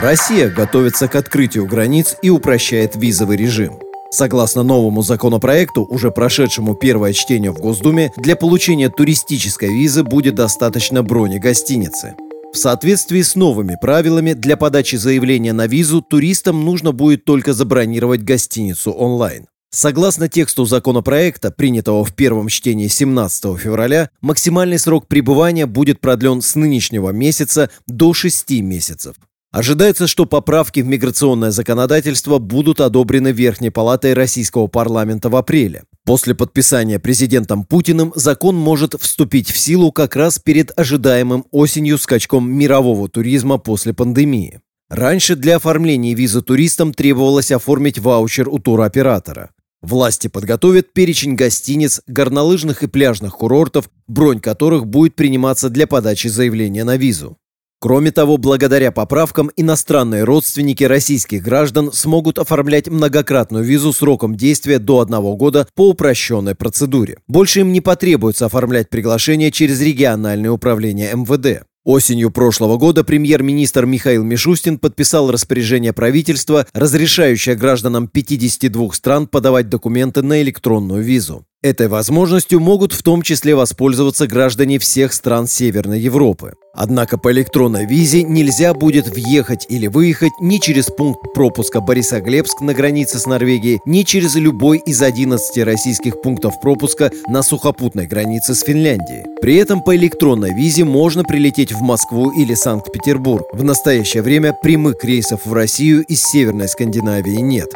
Россия 0.00 0.48
готовится 0.48 1.08
к 1.08 1.16
открытию 1.16 1.66
границ 1.66 2.16
и 2.22 2.30
упрощает 2.30 2.96
визовый 2.96 3.36
режим. 3.36 3.78
Согласно 4.10 4.62
новому 4.62 5.02
законопроекту, 5.02 5.84
уже 5.84 6.10
прошедшему 6.10 6.74
первое 6.74 7.12
чтение 7.12 7.50
в 7.50 7.58
Госдуме, 7.58 8.12
для 8.16 8.36
получения 8.36 8.88
туристической 8.90 9.68
визы 9.68 10.02
будет 10.02 10.34
достаточно 10.34 11.02
брони 11.02 11.38
гостиницы. 11.38 12.14
В 12.52 12.58
соответствии 12.58 13.22
с 13.22 13.34
новыми 13.34 13.78
правилами, 13.80 14.34
для 14.34 14.58
подачи 14.58 14.96
заявления 14.96 15.54
на 15.54 15.66
визу 15.66 16.02
туристам 16.02 16.64
нужно 16.64 16.92
будет 16.92 17.24
только 17.24 17.54
забронировать 17.54 18.22
гостиницу 18.22 18.92
онлайн. 18.92 19.46
Согласно 19.74 20.28
тексту 20.28 20.66
законопроекта, 20.66 21.50
принятого 21.50 22.04
в 22.04 22.14
первом 22.14 22.48
чтении 22.48 22.88
17 22.88 23.58
февраля, 23.58 24.10
максимальный 24.20 24.78
срок 24.78 25.08
пребывания 25.08 25.64
будет 25.64 25.98
продлен 25.98 26.42
с 26.42 26.54
нынешнего 26.56 27.08
месяца 27.08 27.70
до 27.86 28.12
6 28.12 28.50
месяцев. 28.60 29.16
Ожидается, 29.50 30.06
что 30.06 30.26
поправки 30.26 30.80
в 30.80 30.86
миграционное 30.86 31.50
законодательство 31.52 32.38
будут 32.38 32.82
одобрены 32.82 33.32
Верхней 33.32 33.70
палатой 33.70 34.12
российского 34.12 34.66
парламента 34.66 35.30
в 35.30 35.36
апреле. 35.36 35.84
После 36.04 36.34
подписания 36.34 36.98
президентом 36.98 37.64
Путиным 37.64 38.12
закон 38.14 38.56
может 38.56 38.94
вступить 39.00 39.50
в 39.50 39.56
силу 39.56 39.90
как 39.90 40.16
раз 40.16 40.38
перед 40.38 40.78
ожидаемым 40.78 41.46
осенью 41.50 41.96
скачком 41.96 42.50
мирового 42.50 43.08
туризма 43.08 43.56
после 43.56 43.94
пандемии. 43.94 44.60
Раньше 44.90 45.34
для 45.34 45.56
оформления 45.56 46.12
визы 46.12 46.42
туристам 46.42 46.92
требовалось 46.92 47.50
оформить 47.52 47.98
ваучер 47.98 48.50
у 48.50 48.58
туроператора. 48.58 49.48
Власти 49.82 50.28
подготовят 50.28 50.92
перечень 50.92 51.34
гостиниц, 51.34 52.02
горнолыжных 52.06 52.84
и 52.84 52.86
пляжных 52.86 53.36
курортов, 53.36 53.90
бронь 54.06 54.40
которых 54.40 54.86
будет 54.86 55.16
приниматься 55.16 55.68
для 55.70 55.88
подачи 55.88 56.28
заявления 56.28 56.84
на 56.84 56.96
визу. 56.96 57.36
Кроме 57.82 58.12
того, 58.12 58.36
благодаря 58.36 58.92
поправкам 58.92 59.50
иностранные 59.56 60.22
родственники 60.22 60.84
российских 60.84 61.42
граждан 61.42 61.90
смогут 61.92 62.38
оформлять 62.38 62.86
многократную 62.86 63.64
визу 63.64 63.92
сроком 63.92 64.36
действия 64.36 64.78
до 64.78 65.00
одного 65.00 65.34
года 65.34 65.66
по 65.74 65.88
упрощенной 65.88 66.54
процедуре. 66.54 67.18
Больше 67.26 67.58
им 67.58 67.72
не 67.72 67.80
потребуется 67.80 68.46
оформлять 68.46 68.88
приглашение 68.88 69.50
через 69.50 69.80
региональное 69.80 70.52
управление 70.52 71.12
МВД. 71.12 71.66
Осенью 71.84 72.30
прошлого 72.30 72.76
года 72.76 73.02
премьер-министр 73.02 73.86
Михаил 73.86 74.22
Мишустин 74.22 74.78
подписал 74.78 75.32
распоряжение 75.32 75.92
правительства, 75.92 76.66
разрешающее 76.72 77.56
гражданам 77.56 78.06
52 78.06 78.92
стран 78.92 79.26
подавать 79.26 79.68
документы 79.68 80.22
на 80.22 80.40
электронную 80.42 81.02
визу. 81.02 81.44
Этой 81.62 81.86
возможностью 81.86 82.58
могут 82.58 82.92
в 82.92 83.04
том 83.04 83.22
числе 83.22 83.54
воспользоваться 83.54 84.26
граждане 84.26 84.80
всех 84.80 85.12
стран 85.12 85.46
Северной 85.46 86.00
Европы. 86.00 86.54
Однако 86.74 87.18
по 87.18 87.30
электронной 87.30 87.86
визе 87.86 88.24
нельзя 88.24 88.74
будет 88.74 89.06
въехать 89.06 89.66
или 89.68 89.86
выехать 89.86 90.32
ни 90.40 90.58
через 90.58 90.86
пункт 90.86 91.20
пропуска 91.34 91.80
Борисоглебск 91.80 92.62
на 92.62 92.74
границе 92.74 93.20
с 93.20 93.26
Норвегией, 93.26 93.78
ни 93.86 94.02
через 94.02 94.34
любой 94.34 94.78
из 94.78 95.02
11 95.02 95.56
российских 95.58 96.20
пунктов 96.20 96.60
пропуска 96.60 97.12
на 97.28 97.44
сухопутной 97.44 98.08
границе 98.08 98.56
с 98.56 98.62
Финляндией. 98.62 99.26
При 99.40 99.54
этом 99.54 99.84
по 99.84 99.94
электронной 99.94 100.52
визе 100.52 100.82
можно 100.82 101.22
прилететь 101.22 101.70
в 101.70 101.80
Москву 101.80 102.32
или 102.32 102.54
Санкт-Петербург. 102.54 103.46
В 103.52 103.62
настоящее 103.62 104.24
время 104.24 104.52
прямых 104.52 105.04
рейсов 105.04 105.46
в 105.46 105.52
Россию 105.52 106.02
из 106.06 106.24
Северной 106.24 106.68
Скандинавии 106.68 107.36
нет. 107.36 107.68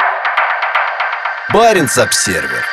Баренц-обсервер 1.55 2.65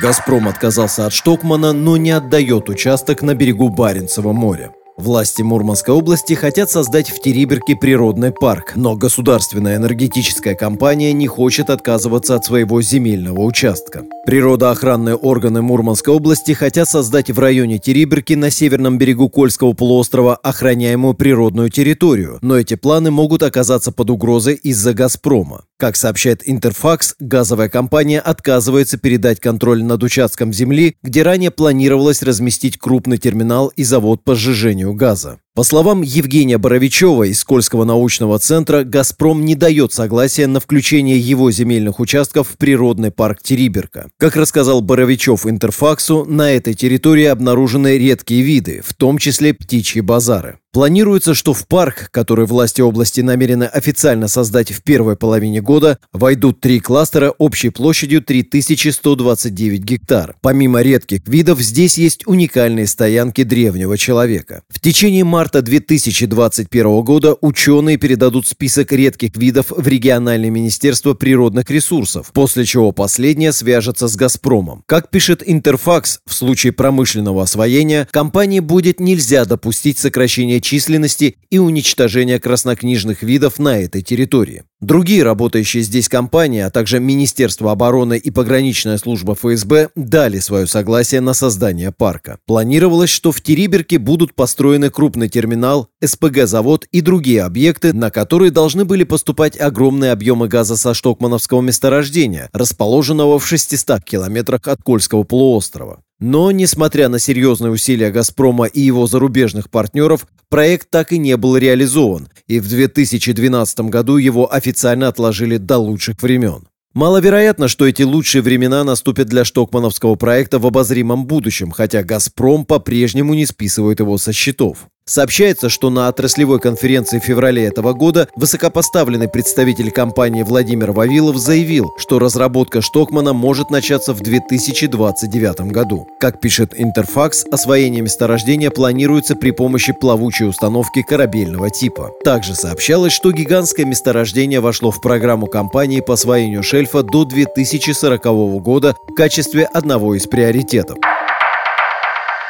«Газпром» 0.00 0.48
отказался 0.48 1.06
от 1.06 1.12
Штокмана, 1.12 1.72
но 1.72 1.96
не 1.96 2.10
отдает 2.10 2.68
участок 2.68 3.22
на 3.22 3.34
берегу 3.34 3.68
Баренцева 3.68 4.32
моря. 4.32 4.72
Власти 4.98 5.40
Мурманской 5.42 5.94
области 5.94 6.34
хотят 6.34 6.70
создать 6.70 7.10
в 7.10 7.20
Териберке 7.20 7.74
природный 7.74 8.30
парк, 8.30 8.74
но 8.76 8.94
государственная 8.94 9.76
энергетическая 9.76 10.54
компания 10.54 11.12
не 11.12 11.26
хочет 11.26 11.70
отказываться 11.70 12.34
от 12.34 12.44
своего 12.44 12.82
земельного 12.82 13.40
участка. 13.40 14.04
Природоохранные 14.26 15.16
органы 15.16 15.62
Мурманской 15.62 16.14
области 16.14 16.52
хотят 16.52 16.88
создать 16.88 17.30
в 17.30 17.38
районе 17.38 17.78
Териберки 17.78 18.34
на 18.34 18.50
северном 18.50 18.98
берегу 18.98 19.30
Кольского 19.30 19.72
полуострова 19.72 20.36
охраняемую 20.36 21.14
природную 21.14 21.70
территорию, 21.70 22.38
но 22.42 22.58
эти 22.58 22.74
планы 22.74 23.10
могут 23.10 23.42
оказаться 23.42 23.92
под 23.92 24.10
угрозой 24.10 24.54
из-за 24.54 24.92
«Газпрома». 24.92 25.64
Как 25.82 25.96
сообщает 25.96 26.48
Интерфакс, 26.48 27.16
газовая 27.18 27.68
компания 27.68 28.20
отказывается 28.20 28.98
передать 28.98 29.40
контроль 29.40 29.82
над 29.82 30.00
участком 30.04 30.52
земли, 30.52 30.94
где 31.02 31.24
ранее 31.24 31.50
планировалось 31.50 32.22
разместить 32.22 32.78
крупный 32.78 33.18
терминал 33.18 33.72
и 33.74 33.82
завод 33.82 34.22
по 34.22 34.36
сжижению 34.36 34.94
газа. 34.94 35.40
По 35.56 35.64
словам 35.64 36.02
Евгения 36.02 36.56
Боровичева 36.56 37.24
из 37.24 37.42
Кольского 37.42 37.82
научного 37.82 38.38
центра, 38.38 38.84
«Газпром» 38.84 39.44
не 39.44 39.56
дает 39.56 39.92
согласия 39.92 40.46
на 40.46 40.60
включение 40.60 41.18
его 41.18 41.50
земельных 41.50 41.98
участков 41.98 42.50
в 42.50 42.58
природный 42.58 43.10
парк 43.10 43.42
Териберка. 43.42 44.08
Как 44.20 44.36
рассказал 44.36 44.82
Боровичев 44.82 45.46
Интерфаксу, 45.48 46.24
на 46.24 46.52
этой 46.52 46.74
территории 46.74 47.24
обнаружены 47.24 47.98
редкие 47.98 48.42
виды, 48.42 48.82
в 48.86 48.94
том 48.94 49.18
числе 49.18 49.52
птичьи 49.52 50.00
базары. 50.00 50.60
Планируется, 50.72 51.34
что 51.34 51.52
в 51.52 51.68
парк, 51.68 52.08
который 52.10 52.46
власти 52.46 52.80
области 52.80 53.20
намерены 53.20 53.64
официально 53.64 54.26
создать 54.26 54.72
в 54.72 54.82
первой 54.82 55.16
половине 55.16 55.60
года, 55.60 55.98
войдут 56.14 56.60
три 56.60 56.80
кластера 56.80 57.28
общей 57.36 57.68
площадью 57.68 58.22
3129 58.22 59.84
гектар. 59.84 60.34
Помимо 60.40 60.80
редких 60.80 61.28
видов, 61.28 61.60
здесь 61.60 61.98
есть 61.98 62.26
уникальные 62.26 62.86
стоянки 62.86 63.42
древнего 63.42 63.98
человека. 63.98 64.62
В 64.70 64.80
течение 64.80 65.24
марта 65.24 65.60
2021 65.60 67.02
года 67.02 67.36
ученые 67.42 67.98
передадут 67.98 68.46
список 68.46 68.92
редких 68.92 69.36
видов 69.36 69.66
в 69.68 69.86
региональное 69.86 70.48
министерство 70.48 71.12
природных 71.12 71.70
ресурсов, 71.70 72.30
после 72.32 72.64
чего 72.64 72.92
последнее 72.92 73.52
свяжется 73.52 74.08
с 74.08 74.16
«Газпромом». 74.16 74.84
Как 74.86 75.10
пишет 75.10 75.42
Интерфакс, 75.44 76.20
в 76.24 76.32
случае 76.32 76.72
промышленного 76.72 77.42
освоения 77.42 78.08
компании 78.10 78.60
будет 78.60 79.00
нельзя 79.00 79.44
допустить 79.44 79.98
сокращение 79.98 80.61
численности 80.62 81.36
и 81.50 81.58
уничтожения 81.58 82.40
краснокнижных 82.40 83.22
видов 83.22 83.58
на 83.58 83.78
этой 83.78 84.00
территории. 84.00 84.64
Другие 84.80 85.22
работающие 85.22 85.82
здесь 85.84 86.08
компании, 86.08 86.60
а 86.60 86.70
также 86.70 86.98
Министерство 86.98 87.70
обороны 87.70 88.18
и 88.18 88.32
пограничная 88.32 88.98
служба 88.98 89.36
ФСБ 89.36 89.90
дали 89.94 90.40
свое 90.40 90.66
согласие 90.66 91.20
на 91.20 91.34
создание 91.34 91.92
парка. 91.92 92.38
Планировалось, 92.46 93.10
что 93.10 93.30
в 93.30 93.40
Териберке 93.40 93.98
будут 93.98 94.34
построены 94.34 94.90
крупный 94.90 95.28
терминал, 95.28 95.88
СПГ-завод 96.02 96.86
и 96.90 97.00
другие 97.00 97.42
объекты, 97.42 97.92
на 97.92 98.10
которые 98.10 98.50
должны 98.50 98.84
были 98.84 99.04
поступать 99.04 99.60
огромные 99.60 100.10
объемы 100.10 100.48
газа 100.48 100.76
со 100.76 100.94
Штокмановского 100.94 101.60
месторождения, 101.60 102.50
расположенного 102.52 103.38
в 103.38 103.46
600 103.46 104.02
километрах 104.02 104.66
от 104.66 104.82
Кольского 104.82 105.22
полуострова. 105.22 106.02
Но, 106.22 106.52
несмотря 106.52 107.08
на 107.08 107.18
серьезные 107.18 107.72
усилия 107.72 108.12
«Газпрома» 108.12 108.66
и 108.66 108.80
его 108.80 109.08
зарубежных 109.08 109.68
партнеров, 109.68 110.28
проект 110.48 110.88
так 110.88 111.12
и 111.12 111.18
не 111.18 111.36
был 111.36 111.56
реализован, 111.56 112.28
и 112.46 112.60
в 112.60 112.68
2012 112.68 113.80
году 113.90 114.18
его 114.18 114.54
официально 114.54 115.08
отложили 115.08 115.56
до 115.56 115.78
лучших 115.78 116.22
времен. 116.22 116.68
Маловероятно, 116.94 117.66
что 117.66 117.88
эти 117.88 118.02
лучшие 118.02 118.40
времена 118.40 118.84
наступят 118.84 119.26
для 119.26 119.44
штокмановского 119.44 120.14
проекта 120.14 120.60
в 120.60 120.66
обозримом 120.66 121.26
будущем, 121.26 121.72
хотя 121.72 122.04
«Газпром» 122.04 122.66
по-прежнему 122.66 123.34
не 123.34 123.44
списывает 123.44 123.98
его 123.98 124.16
со 124.16 124.32
счетов. 124.32 124.86
Сообщается, 125.04 125.68
что 125.68 125.90
на 125.90 126.06
отраслевой 126.06 126.60
конференции 126.60 127.18
в 127.18 127.24
феврале 127.24 127.64
этого 127.64 127.92
года 127.92 128.28
высокопоставленный 128.36 129.28
представитель 129.28 129.90
компании 129.90 130.44
Владимир 130.44 130.92
Вавилов 130.92 131.36
заявил, 131.38 131.92
что 131.98 132.20
разработка 132.20 132.80
Штокмана 132.80 133.32
может 133.32 133.70
начаться 133.70 134.12
в 134.14 134.20
2029 134.20 135.72
году. 135.72 136.06
Как 136.20 136.40
пишет 136.40 136.72
Интерфакс, 136.76 137.44
освоение 137.50 138.00
месторождения 138.00 138.70
планируется 138.70 139.34
при 139.34 139.50
помощи 139.50 139.92
плавучей 139.92 140.48
установки 140.48 141.02
корабельного 141.02 141.68
типа. 141.68 142.12
Также 142.24 142.54
сообщалось, 142.54 143.12
что 143.12 143.32
гигантское 143.32 143.84
месторождение 143.84 144.60
вошло 144.60 144.92
в 144.92 145.00
программу 145.00 145.48
компании 145.48 146.00
по 146.00 146.14
освоению 146.14 146.62
шельфа 146.62 147.02
до 147.02 147.24
2040 147.24 148.24
года 148.62 148.94
в 149.08 149.14
качестве 149.14 149.64
одного 149.64 150.14
из 150.14 150.28
приоритетов. 150.28 150.96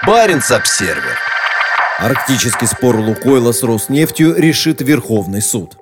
Баренц-обсервер 0.06 1.31
Арктический 1.98 2.66
спор 2.66 2.96
Лукойла 2.96 3.52
с 3.52 3.62
Роснефтью 3.62 4.34
решит 4.34 4.80
Верховный 4.80 5.42
суд. 5.42 5.76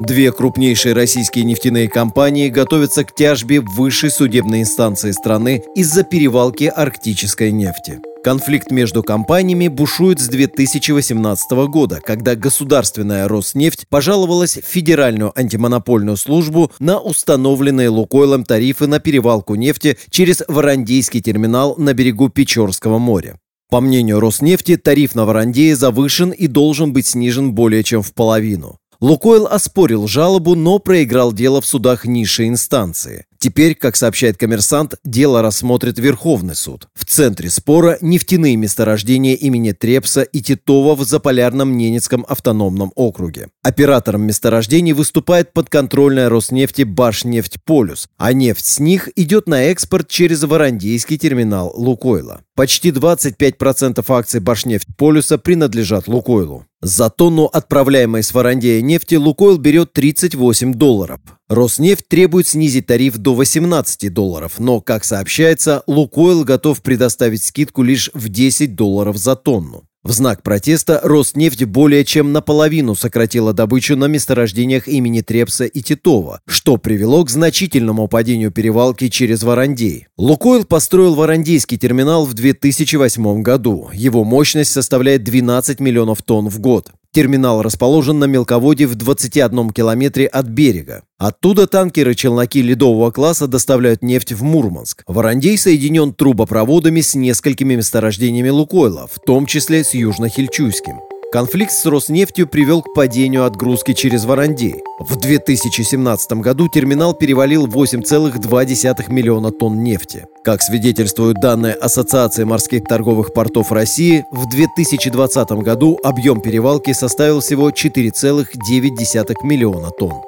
Две 0.00 0.32
крупнейшие 0.32 0.94
российские 0.94 1.44
нефтяные 1.44 1.88
компании 1.88 2.48
готовятся 2.48 3.04
к 3.04 3.14
тяжбе 3.14 3.60
в 3.60 3.66
высшей 3.74 4.10
судебной 4.10 4.62
инстанции 4.62 5.10
страны 5.10 5.62
из-за 5.74 6.04
перевалки 6.04 6.64
арктической 6.64 7.50
нефти. 7.50 8.00
Конфликт 8.24 8.70
между 8.70 9.02
компаниями 9.02 9.66
бушует 9.66 10.20
с 10.20 10.28
2018 10.28 11.50
года, 11.68 12.00
когда 12.02 12.36
государственная 12.36 13.26
Роснефть 13.26 13.88
пожаловалась 13.88 14.58
в 14.58 14.64
Федеральную 14.64 15.38
антимонопольную 15.38 16.16
службу 16.16 16.70
на 16.78 17.00
установленные 17.00 17.88
Лукойлом 17.88 18.44
тарифы 18.44 18.86
на 18.86 19.00
перевалку 19.00 19.56
нефти 19.56 19.98
через 20.08 20.42
Варандийский 20.46 21.20
терминал 21.20 21.74
на 21.78 21.94
берегу 21.94 22.28
Печорского 22.28 22.98
моря. 22.98 23.38
По 23.72 23.80
мнению 23.80 24.20
Роснефти, 24.20 24.76
тариф 24.76 25.14
на 25.14 25.24
Варандее 25.24 25.74
завышен 25.74 26.28
и 26.28 26.46
должен 26.46 26.92
быть 26.92 27.06
снижен 27.06 27.54
более 27.54 27.82
чем 27.82 28.02
в 28.02 28.12
половину. 28.12 28.76
Лукойл 29.00 29.46
оспорил 29.46 30.06
жалобу, 30.06 30.54
но 30.54 30.78
проиграл 30.78 31.32
дело 31.32 31.62
в 31.62 31.64
судах 31.64 32.04
низшей 32.04 32.48
инстанции. 32.48 33.24
Теперь, 33.42 33.74
как 33.74 33.96
сообщает 33.96 34.36
коммерсант, 34.36 34.94
дело 35.02 35.42
рассмотрит 35.42 35.98
Верховный 35.98 36.54
суд. 36.54 36.86
В 36.94 37.04
центре 37.04 37.50
спора 37.50 37.98
нефтяные 38.00 38.54
месторождения 38.54 39.34
имени 39.34 39.72
Трепса 39.72 40.22
и 40.22 40.40
Титова 40.40 40.94
в 40.94 41.02
Заполярном 41.02 41.76
Ненецком 41.76 42.24
автономном 42.28 42.92
округе. 42.94 43.48
Оператором 43.64 44.22
месторождений 44.22 44.92
выступает 44.92 45.52
подконтрольная 45.52 46.28
Роснефти 46.28 46.82
Башнефть 46.82 47.56
Полюс, 47.64 48.06
а 48.16 48.32
нефть 48.32 48.64
с 48.64 48.78
них 48.78 49.08
идет 49.16 49.48
на 49.48 49.64
экспорт 49.64 50.06
через 50.06 50.44
Варандейский 50.44 51.18
терминал 51.18 51.72
Лукойла. 51.74 52.42
Почти 52.54 52.90
25% 52.90 54.04
акций 54.06 54.38
Башнефть 54.38 54.86
Полюса 54.96 55.36
принадлежат 55.36 56.06
Лукойлу. 56.06 56.66
За 56.82 57.10
тонну 57.10 57.46
отправляемой 57.46 58.24
с 58.24 58.34
Варандея 58.34 58.82
нефти 58.82 59.14
Лукойл 59.14 59.56
берет 59.56 59.92
38 59.92 60.74
долларов. 60.74 61.20
Роснефть 61.52 62.08
требует 62.08 62.48
снизить 62.48 62.86
тариф 62.86 63.18
до 63.18 63.34
18 63.34 64.12
долларов, 64.12 64.54
но, 64.58 64.80
как 64.80 65.04
сообщается, 65.04 65.82
Лукойл 65.86 66.44
готов 66.44 66.80
предоставить 66.80 67.44
скидку 67.44 67.82
лишь 67.82 68.10
в 68.14 68.30
10 68.30 68.74
долларов 68.74 69.18
за 69.18 69.36
тонну. 69.36 69.84
В 70.02 70.12
знак 70.12 70.42
протеста 70.42 70.98
Роснефть 71.04 71.64
более 71.64 72.06
чем 72.06 72.32
наполовину 72.32 72.94
сократила 72.94 73.52
добычу 73.52 73.96
на 73.96 74.06
месторождениях 74.06 74.88
имени 74.88 75.20
Требса 75.20 75.66
и 75.66 75.82
Титова, 75.82 76.40
что 76.46 76.78
привело 76.78 77.22
к 77.22 77.28
значительному 77.30 78.08
падению 78.08 78.50
перевалки 78.50 79.08
через 79.08 79.42
Варандей. 79.42 80.06
Лукойл 80.16 80.64
построил 80.64 81.14
Варандейский 81.14 81.76
терминал 81.76 82.24
в 82.24 82.32
2008 82.32 83.42
году. 83.42 83.90
Его 83.92 84.24
мощность 84.24 84.72
составляет 84.72 85.22
12 85.22 85.80
миллионов 85.80 86.22
тонн 86.22 86.48
в 86.48 86.58
год. 86.60 86.92
Терминал 87.14 87.60
расположен 87.60 88.18
на 88.18 88.24
мелководье 88.24 88.86
в 88.86 88.94
21 88.94 89.70
километре 89.70 90.26
от 90.26 90.46
берега. 90.46 91.02
Оттуда 91.18 91.66
танкеры-челноки 91.66 92.62
ледового 92.62 93.10
класса 93.10 93.46
доставляют 93.46 94.02
нефть 94.02 94.32
в 94.32 94.42
Мурманск. 94.42 95.04
Варандей 95.06 95.58
соединен 95.58 96.14
трубопроводами 96.14 97.02
с 97.02 97.14
несколькими 97.14 97.74
месторождениями 97.74 98.48
Лукойла, 98.48 99.10
в 99.12 99.20
том 99.20 99.44
числе 99.44 99.84
с 99.84 99.92
Южно-Хильчуйским. 99.92 101.11
Конфликт 101.32 101.72
с 101.72 101.86
Роснефтью 101.86 102.46
привел 102.46 102.82
к 102.82 102.92
падению 102.92 103.46
отгрузки 103.46 103.94
через 103.94 104.26
Варандей. 104.26 104.82
В 104.98 105.16
2017 105.16 106.32
году 106.32 106.68
терминал 106.68 107.14
перевалил 107.14 107.66
8,2 107.66 109.10
миллиона 109.10 109.50
тонн 109.50 109.82
нефти. 109.82 110.26
Как 110.44 110.60
свидетельствуют 110.60 111.40
данные 111.40 111.72
Ассоциации 111.72 112.44
морских 112.44 112.84
торговых 112.84 113.32
портов 113.32 113.72
России, 113.72 114.26
в 114.30 114.46
2020 114.50 115.52
году 115.52 115.98
объем 116.04 116.42
перевалки 116.42 116.92
составил 116.92 117.40
всего 117.40 117.70
4,9 117.70 119.34
миллиона 119.42 119.88
тонн. 119.98 120.20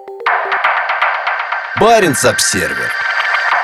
Баренц-Обсервер 1.78 2.90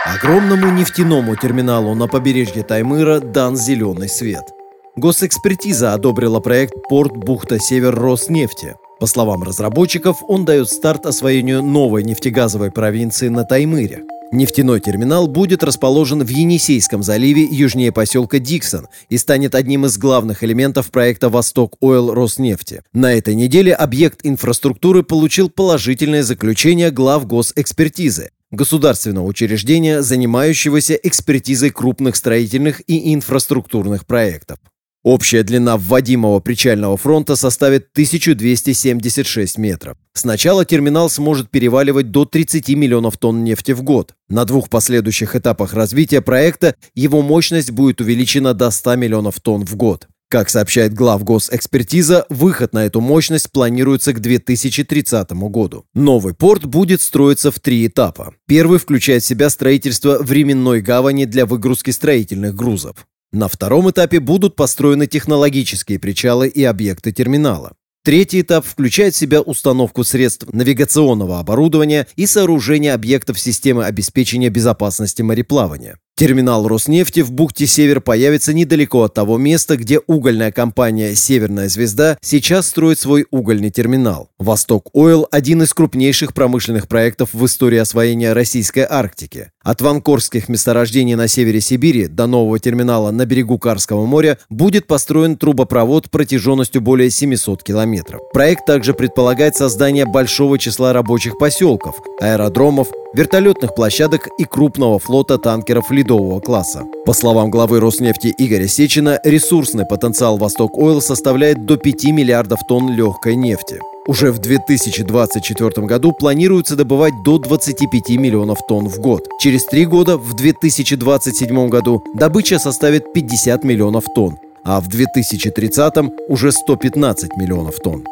Огромному 0.05 0.71
нефтяному 0.73 1.37
терминалу 1.37 1.95
на 1.95 2.07
побережье 2.07 2.65
Таймыра 2.65 3.21
дан 3.21 3.57
зеленый 3.57 4.11
свет– 4.11 4.45
Госэкспертиза 5.01 5.95
одобрила 5.95 6.41
проект 6.41 6.75
«Порт 6.91 7.17
Бухта-Север 7.17 7.95
Роснефти». 7.95 8.77
По 8.99 9.07
словам 9.07 9.43
разработчиков, 9.43 10.19
он 10.29 10.45
дает 10.45 10.69
старт 10.69 11.07
освоению 11.07 11.63
новой 11.63 12.03
нефтегазовой 12.03 12.71
провинции 12.71 13.29
на 13.29 13.45
Таймыре. 13.45 14.03
Нефтяной 14.31 14.79
терминал 14.81 15.27
будет 15.27 15.65
расположен 15.65 16.23
в 16.23 16.29
Енисейском 16.29 17.03
заливе 17.03 17.49
южнее 17.51 17.93
поселка 17.93 18.39
Диксон 18.39 18.89
и 19.09 19.17
станет 19.17 19.55
одним 19.55 19.87
из 19.87 19.97
главных 19.97 20.45
элементов 20.45 20.91
проекта 20.91 21.31
«Восток 21.31 21.79
Ойл 21.81 22.13
Роснефти». 22.13 22.83
На 22.93 23.15
этой 23.15 23.35
неделе 23.35 23.73
объект 23.73 24.21
инфраструктуры 24.23 25.03
получил 25.03 25.49
положительное 25.49 26.23
заключение 26.23 26.91
глав 26.91 27.27
госэкспертизы, 27.27 28.33
государственного 28.51 29.25
учреждения, 29.25 30.03
занимающегося 30.03 30.93
экспертизой 30.93 31.71
крупных 31.71 32.17
строительных 32.17 32.83
и 32.87 33.15
инфраструктурных 33.15 34.05
проектов. 34.05 34.59
Общая 35.03 35.43
длина 35.43 35.79
вводимого 35.79 36.41
причального 36.41 36.99
фронта 36.99 37.35
составит 37.35 37.89
1276 37.93 39.57
метров. 39.57 39.97
Сначала 40.13 40.67
терминал 40.67 41.09
сможет 41.09 41.49
переваливать 41.51 42.11
до 42.11 42.27
30 42.27 42.69
миллионов 42.71 43.17
тонн 43.17 43.43
нефти 43.43 43.73
в 43.73 43.83
год. 43.83 44.13
На 44.29 44.45
двух 44.45 44.69
последующих 44.69 45.35
этапах 45.35 45.73
развития 45.73 46.21
проекта 46.21 46.75
его 46.95 47.23
мощность 47.23 47.71
будет 47.71 48.03
увеличена 48.03 48.53
до 48.53 48.71
100 48.71 48.97
миллионов 48.97 49.41
тонн 49.41 49.65
в 49.65 49.75
год. 49.75 50.07
Как 50.29 50.51
сообщает 50.51 50.93
глав 50.93 51.25
госэкспертиза, 51.25 52.27
выход 52.29 52.75
на 52.75 52.85
эту 52.85 53.01
мощность 53.01 53.51
планируется 53.51 54.13
к 54.13 54.21
2030 54.21 55.33
году. 55.33 55.87
Новый 55.95 56.35
порт 56.35 56.67
будет 56.67 57.01
строиться 57.01 57.51
в 57.51 57.59
три 57.59 57.87
этапа. 57.87 58.35
Первый 58.47 58.79
включает 58.79 59.23
в 59.23 59.27
себя 59.27 59.49
строительство 59.49 60.19
временной 60.19 60.83
гавани 60.83 61.25
для 61.25 61.47
выгрузки 61.47 61.91
строительных 61.91 62.55
грузов. 62.55 63.07
На 63.33 63.47
втором 63.47 63.89
этапе 63.89 64.19
будут 64.19 64.57
построены 64.57 65.07
технологические 65.07 66.01
причалы 66.01 66.49
и 66.49 66.65
объекты 66.65 67.13
терминала. 67.13 67.75
Третий 68.03 68.41
этап 68.41 68.65
включает 68.67 69.15
в 69.15 69.19
себя 69.19 69.41
установку 69.41 70.03
средств 70.03 70.47
навигационного 70.53 71.39
оборудования 71.39 72.09
и 72.17 72.27
сооружение 72.27 72.93
объектов 72.93 73.39
системы 73.39 73.85
обеспечения 73.85 74.49
безопасности 74.49 75.23
мореплавания. 75.23 75.99
Терминал 76.21 76.69
Роснефти 76.69 77.21
в 77.21 77.33
бухте 77.33 77.67
Север 77.67 78.03
появится 78.03 78.53
недалеко 78.53 79.05
от 79.05 79.15
того 79.15 79.39
места, 79.39 79.79
где 79.79 80.01
угольная 80.01 80.53
компания 80.53 81.15
«Северная 81.15 81.71
звезда» 81.71 82.19
сейчас 82.21 82.69
строит 82.69 82.99
свой 82.99 83.25
угольный 83.31 83.71
терминал. 83.71 84.29
«Восток 84.39 84.91
Ойл»– 84.93 85.27
один 85.31 85.63
из 85.63 85.73
крупнейших 85.73 86.35
промышленных 86.35 86.89
проектов 86.89 87.31
в 87.33 87.47
истории 87.47 87.79
освоения 87.79 88.35
российской 88.35 88.87
Арктики. 88.87 89.51
От 89.63 89.81
ванкорских 89.81 90.51
месторождений 90.51 91.15
на 91.15 91.27
севере 91.27 91.63
Сибири 91.63 92.07
до 92.07 92.27
нового 92.27 92.59
терминала 92.59 93.11
на 93.11 93.25
берегу 93.25 93.59
Карского 93.59 94.05
моря 94.05 94.39
будет 94.51 94.87
построен 94.87 95.37
трубопровод 95.37 96.11
протяженностью 96.11 96.83
более 96.83 97.11
700 97.11 97.63
километров. 97.63 98.21
Проект 98.33 98.67
также 98.67 98.93
предполагает 98.93 99.57
создание 99.57 100.07
большого 100.07 100.59
числа 100.59 100.95
рабочих 100.95 101.39
поселков, 101.39 101.97
аэродромов, 102.21 102.89
вертолетных 103.13 103.75
площадок 103.75 104.29
и 104.39 104.45
крупного 104.45 104.99
флота 104.99 105.37
танкеров 105.37 105.91
ледового 106.11 106.41
класса. 106.41 106.85
По 107.07 107.13
словам 107.13 107.51
главы 107.51 107.79
Роснефти 107.79 108.35
Игоря 108.37 108.67
Сечина, 108.67 109.21
ресурсный 109.25 109.87
потенциал 109.87 110.39
Восток 110.39 110.77
Ойл 110.77 111.01
составляет 111.01 111.67
до 111.67 111.77
5 111.77 112.05
миллиардов 112.07 112.61
тонн 112.69 112.93
легкой 112.93 113.37
нефти. 113.37 113.81
Уже 114.09 114.33
в 114.33 114.39
2024 114.39 115.87
году 115.87 116.13
планируется 116.13 116.75
добывать 116.75 117.13
до 117.25 117.39
25 117.39 118.11
миллионов 118.19 118.59
тонн 118.67 118.89
в 118.89 118.99
год. 118.99 119.29
Через 119.41 119.65
три 119.67 119.87
года, 119.87 120.17
в 120.17 120.35
2027 120.35 121.69
году, 121.69 122.03
добыча 122.15 122.59
составит 122.59 123.13
50 123.13 123.63
миллионов 123.63 124.05
тонн, 124.13 124.37
а 124.65 124.81
в 124.81 124.89
2030 124.89 125.95
уже 126.29 126.51
115 126.51 127.37
миллионов 127.37 127.77
тонн. 127.77 128.05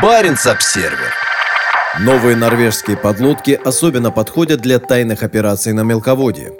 Баренц-Обсервер 0.00 1.12
Новые 2.00 2.36
норвежские 2.36 2.96
подлодки 2.96 3.50
особенно 3.50 4.10
подходят 4.10 4.62
для 4.62 4.78
тайных 4.78 5.22
операций 5.22 5.74
на 5.74 5.82
мелководье. 5.82 6.52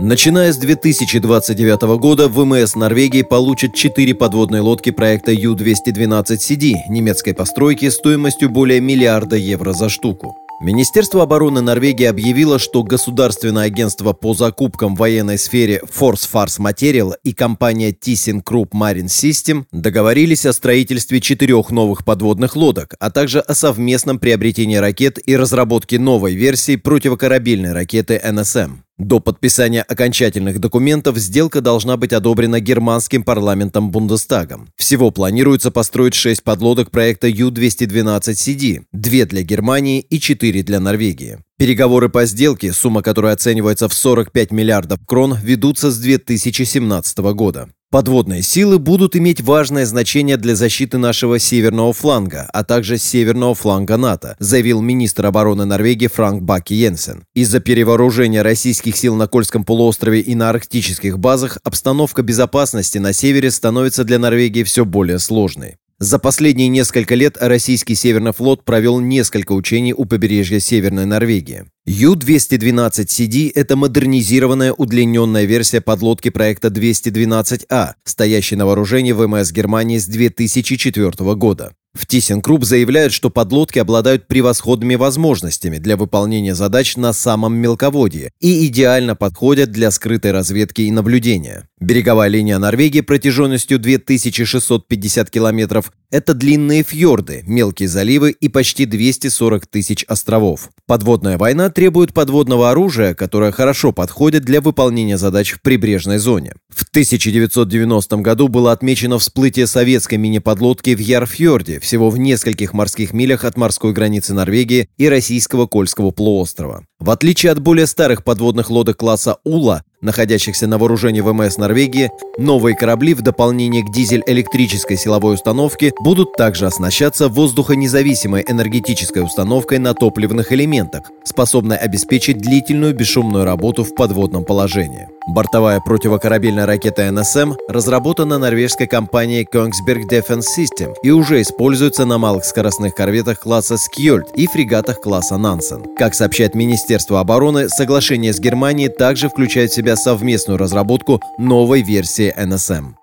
Начиная 0.00 0.52
с 0.52 0.56
2029 0.56 1.82
года 2.00 2.26
ВМС 2.26 2.74
Норвегии 2.74 3.22
получит 3.22 3.76
4 3.76 4.12
подводные 4.16 4.60
лодки 4.60 4.90
проекта 4.90 5.30
Ю-212CD 5.30 6.72
немецкой 6.88 7.32
постройки 7.32 7.88
стоимостью 7.90 8.50
более 8.50 8.80
миллиарда 8.80 9.36
евро 9.36 9.72
за 9.72 9.88
штуку. 9.88 10.41
Министерство 10.62 11.24
обороны 11.24 11.60
Норвегии 11.60 12.04
объявило, 12.04 12.60
что 12.60 12.84
Государственное 12.84 13.64
агентство 13.64 14.12
по 14.12 14.32
закупкам 14.32 14.94
в 14.94 14.98
военной 15.00 15.36
сфере 15.36 15.82
Force 15.82 16.28
Fars 16.32 16.60
Material 16.60 17.14
и 17.24 17.32
компания 17.32 17.90
ThyssenKrupp 17.90 18.70
Marine 18.70 19.06
System 19.06 19.64
договорились 19.72 20.46
о 20.46 20.52
строительстве 20.52 21.20
четырех 21.20 21.72
новых 21.72 22.04
подводных 22.04 22.54
лодок, 22.54 22.94
а 23.00 23.10
также 23.10 23.40
о 23.40 23.54
совместном 23.54 24.20
приобретении 24.20 24.76
ракет 24.76 25.18
и 25.26 25.36
разработке 25.36 25.98
новой 25.98 26.36
версии 26.36 26.76
противокорабельной 26.76 27.72
ракеты 27.72 28.22
НСМ. 28.24 28.82
До 28.98 29.20
подписания 29.20 29.82
окончательных 29.82 30.60
документов 30.60 31.16
сделка 31.16 31.60
должна 31.60 31.96
быть 31.96 32.12
одобрена 32.12 32.60
германским 32.60 33.24
парламентом 33.24 33.90
Бундестагом. 33.90 34.68
Всего 34.76 35.10
планируется 35.10 35.70
построить 35.70 36.14
6 36.14 36.42
подлодок 36.44 36.90
проекта 36.90 37.26
Ю-212CD, 37.26 38.82
2 38.92 39.24
для 39.24 39.42
Германии 39.42 40.00
и 40.00 40.20
4 40.20 40.62
для 40.62 40.78
Норвегии. 40.78 41.38
Переговоры 41.58 42.10
по 42.10 42.26
сделке, 42.26 42.72
сумма 42.72 43.02
которой 43.02 43.32
оценивается 43.32 43.88
в 43.88 43.94
45 43.94 44.50
миллиардов 44.52 44.98
крон, 45.06 45.38
ведутся 45.42 45.90
с 45.90 45.98
2017 45.98 47.18
года. 47.34 47.70
Подводные 47.92 48.40
силы 48.40 48.78
будут 48.78 49.16
иметь 49.16 49.42
важное 49.42 49.84
значение 49.84 50.38
для 50.38 50.56
защиты 50.56 50.96
нашего 50.96 51.38
северного 51.38 51.92
фланга, 51.92 52.48
а 52.50 52.64
также 52.64 52.96
северного 52.96 53.54
фланга 53.54 53.98
НАТО, 53.98 54.34
заявил 54.38 54.80
министр 54.80 55.26
обороны 55.26 55.66
Норвегии 55.66 56.06
Франк 56.06 56.42
Баки 56.42 56.72
Йенсен. 56.72 57.26
Из-за 57.34 57.60
перевооружения 57.60 58.42
российских 58.42 58.96
сил 58.96 59.14
на 59.14 59.26
Кольском 59.28 59.62
полуострове 59.62 60.20
и 60.20 60.34
на 60.34 60.48
арктических 60.48 61.18
базах 61.18 61.58
обстановка 61.64 62.22
безопасности 62.22 62.96
на 62.96 63.12
севере 63.12 63.50
становится 63.50 64.04
для 64.04 64.18
Норвегии 64.18 64.62
все 64.62 64.86
более 64.86 65.18
сложной. 65.18 65.76
За 66.02 66.18
последние 66.18 66.66
несколько 66.66 67.14
лет 67.14 67.36
российский 67.40 67.94
Северный 67.94 68.32
флот 68.32 68.64
провел 68.64 68.98
несколько 68.98 69.52
учений 69.52 69.94
у 69.94 70.04
побережья 70.04 70.58
Северной 70.58 71.04
Норвегии. 71.04 71.66
Ю-212CD– 71.86 73.52
это 73.54 73.76
модернизированная 73.76 74.72
удлиненная 74.72 75.44
версия 75.44 75.80
подлодки 75.80 76.30
проекта 76.30 76.70
212А, 76.70 77.92
стоящей 78.02 78.56
на 78.56 78.66
вооружении 78.66 79.12
ВМС 79.12 79.52
Германии 79.52 79.98
с 79.98 80.06
2004 80.06 81.12
года. 81.36 81.72
В 81.94 82.06
ThyssenKrupp 82.06 82.64
заявляют, 82.64 83.12
что 83.12 83.28
подлодки 83.28 83.78
обладают 83.78 84.26
превосходными 84.26 84.94
возможностями 84.94 85.76
для 85.76 85.96
выполнения 85.96 86.54
задач 86.54 86.96
на 86.96 87.12
самом 87.12 87.54
мелководье 87.54 88.30
и 88.40 88.66
идеально 88.66 89.14
подходят 89.14 89.70
для 89.70 89.90
скрытой 89.90 90.32
разведки 90.32 90.82
и 90.82 90.90
наблюдения. 90.90 91.68
Береговая 91.80 92.28
линия 92.28 92.58
Норвегии 92.58 93.02
протяженностью 93.02 93.78
2650 93.78 95.30
километров– 95.30 95.92
это 96.12 96.34
длинные 96.34 96.84
фьорды, 96.84 97.42
мелкие 97.46 97.88
заливы 97.88 98.30
и 98.30 98.48
почти 98.48 98.84
240 98.84 99.66
тысяч 99.66 100.04
островов. 100.04 100.68
Подводная 100.86 101.38
война 101.38 101.70
требует 101.70 102.12
подводного 102.12 102.70
оружия, 102.70 103.14
которое 103.14 103.50
хорошо 103.50 103.92
подходит 103.92 104.44
для 104.44 104.60
выполнения 104.60 105.16
задач 105.16 105.52
в 105.52 105.62
прибрежной 105.62 106.18
зоне. 106.18 106.54
В 106.68 106.82
1990 106.82 108.16
году 108.18 108.48
было 108.48 108.72
отмечено 108.72 109.18
всплытие 109.18 109.66
советской 109.66 110.16
мини-подлодки 110.16 110.94
в 110.94 111.00
Ярфьорде, 111.00 111.80
всего 111.80 112.10
в 112.10 112.18
нескольких 112.18 112.74
морских 112.74 113.14
милях 113.14 113.44
от 113.44 113.56
морской 113.56 113.92
границы 113.92 114.34
Норвегии 114.34 114.88
и 114.98 115.08
российского 115.08 115.66
Кольского 115.66 116.10
полуострова. 116.10 116.84
В 117.00 117.10
отличие 117.10 117.50
от 117.52 117.60
более 117.60 117.86
старых 117.86 118.22
подводных 118.22 118.68
лодок 118.68 118.98
класса 118.98 119.38
«Ула», 119.44 119.82
находящихся 120.02 120.66
на 120.66 120.78
вооружении 120.78 121.20
ВМС 121.20 121.56
Норвегии, 121.56 122.10
новые 122.36 122.76
корабли 122.76 123.14
в 123.14 123.22
дополнение 123.22 123.82
к 123.82 123.90
дизель-электрической 123.90 124.96
силовой 124.96 125.34
установке 125.34 125.92
будут 126.00 126.34
также 126.36 126.66
оснащаться 126.66 127.28
воздухонезависимой 127.28 128.44
энергетической 128.46 129.20
установкой 129.24 129.78
на 129.78 129.94
топливных 129.94 130.52
элементах, 130.52 131.04
способной 131.24 131.76
обеспечить 131.76 132.38
длительную 132.38 132.94
бесшумную 132.94 133.44
работу 133.44 133.84
в 133.84 133.94
подводном 133.94 134.44
положении. 134.44 135.08
Бортовая 135.28 135.80
противокорабельная 135.80 136.66
ракета 136.66 137.10
НСМ 137.10 137.52
разработана 137.68 138.38
норвежской 138.38 138.88
компанией 138.88 139.46
Kongsberg 139.50 140.08
Defense 140.10 140.46
System 140.58 140.94
и 141.04 141.10
уже 141.10 141.40
используется 141.40 142.04
на 142.04 142.18
малых 142.18 142.44
скоростных 142.44 142.96
корветах 142.96 143.38
класса 143.38 143.76
Skjold 143.76 144.34
и 144.34 144.48
фрегатах 144.48 145.00
класса 145.00 145.36
Нансен. 145.36 145.84
Как 145.96 146.14
сообщает 146.14 146.56
Министерство 146.56 147.20
обороны, 147.20 147.68
соглашение 147.68 148.32
с 148.32 148.40
Германией 148.40 148.88
также 148.88 149.28
включает 149.28 149.70
в 149.70 149.74
себя 149.74 149.91
совместную 149.96 150.58
разработку 150.58 151.20
новой 151.38 151.82
версии 151.82 152.32
НСМ. 152.36 152.94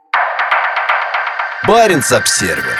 Баренц-Обсервер 1.68 2.80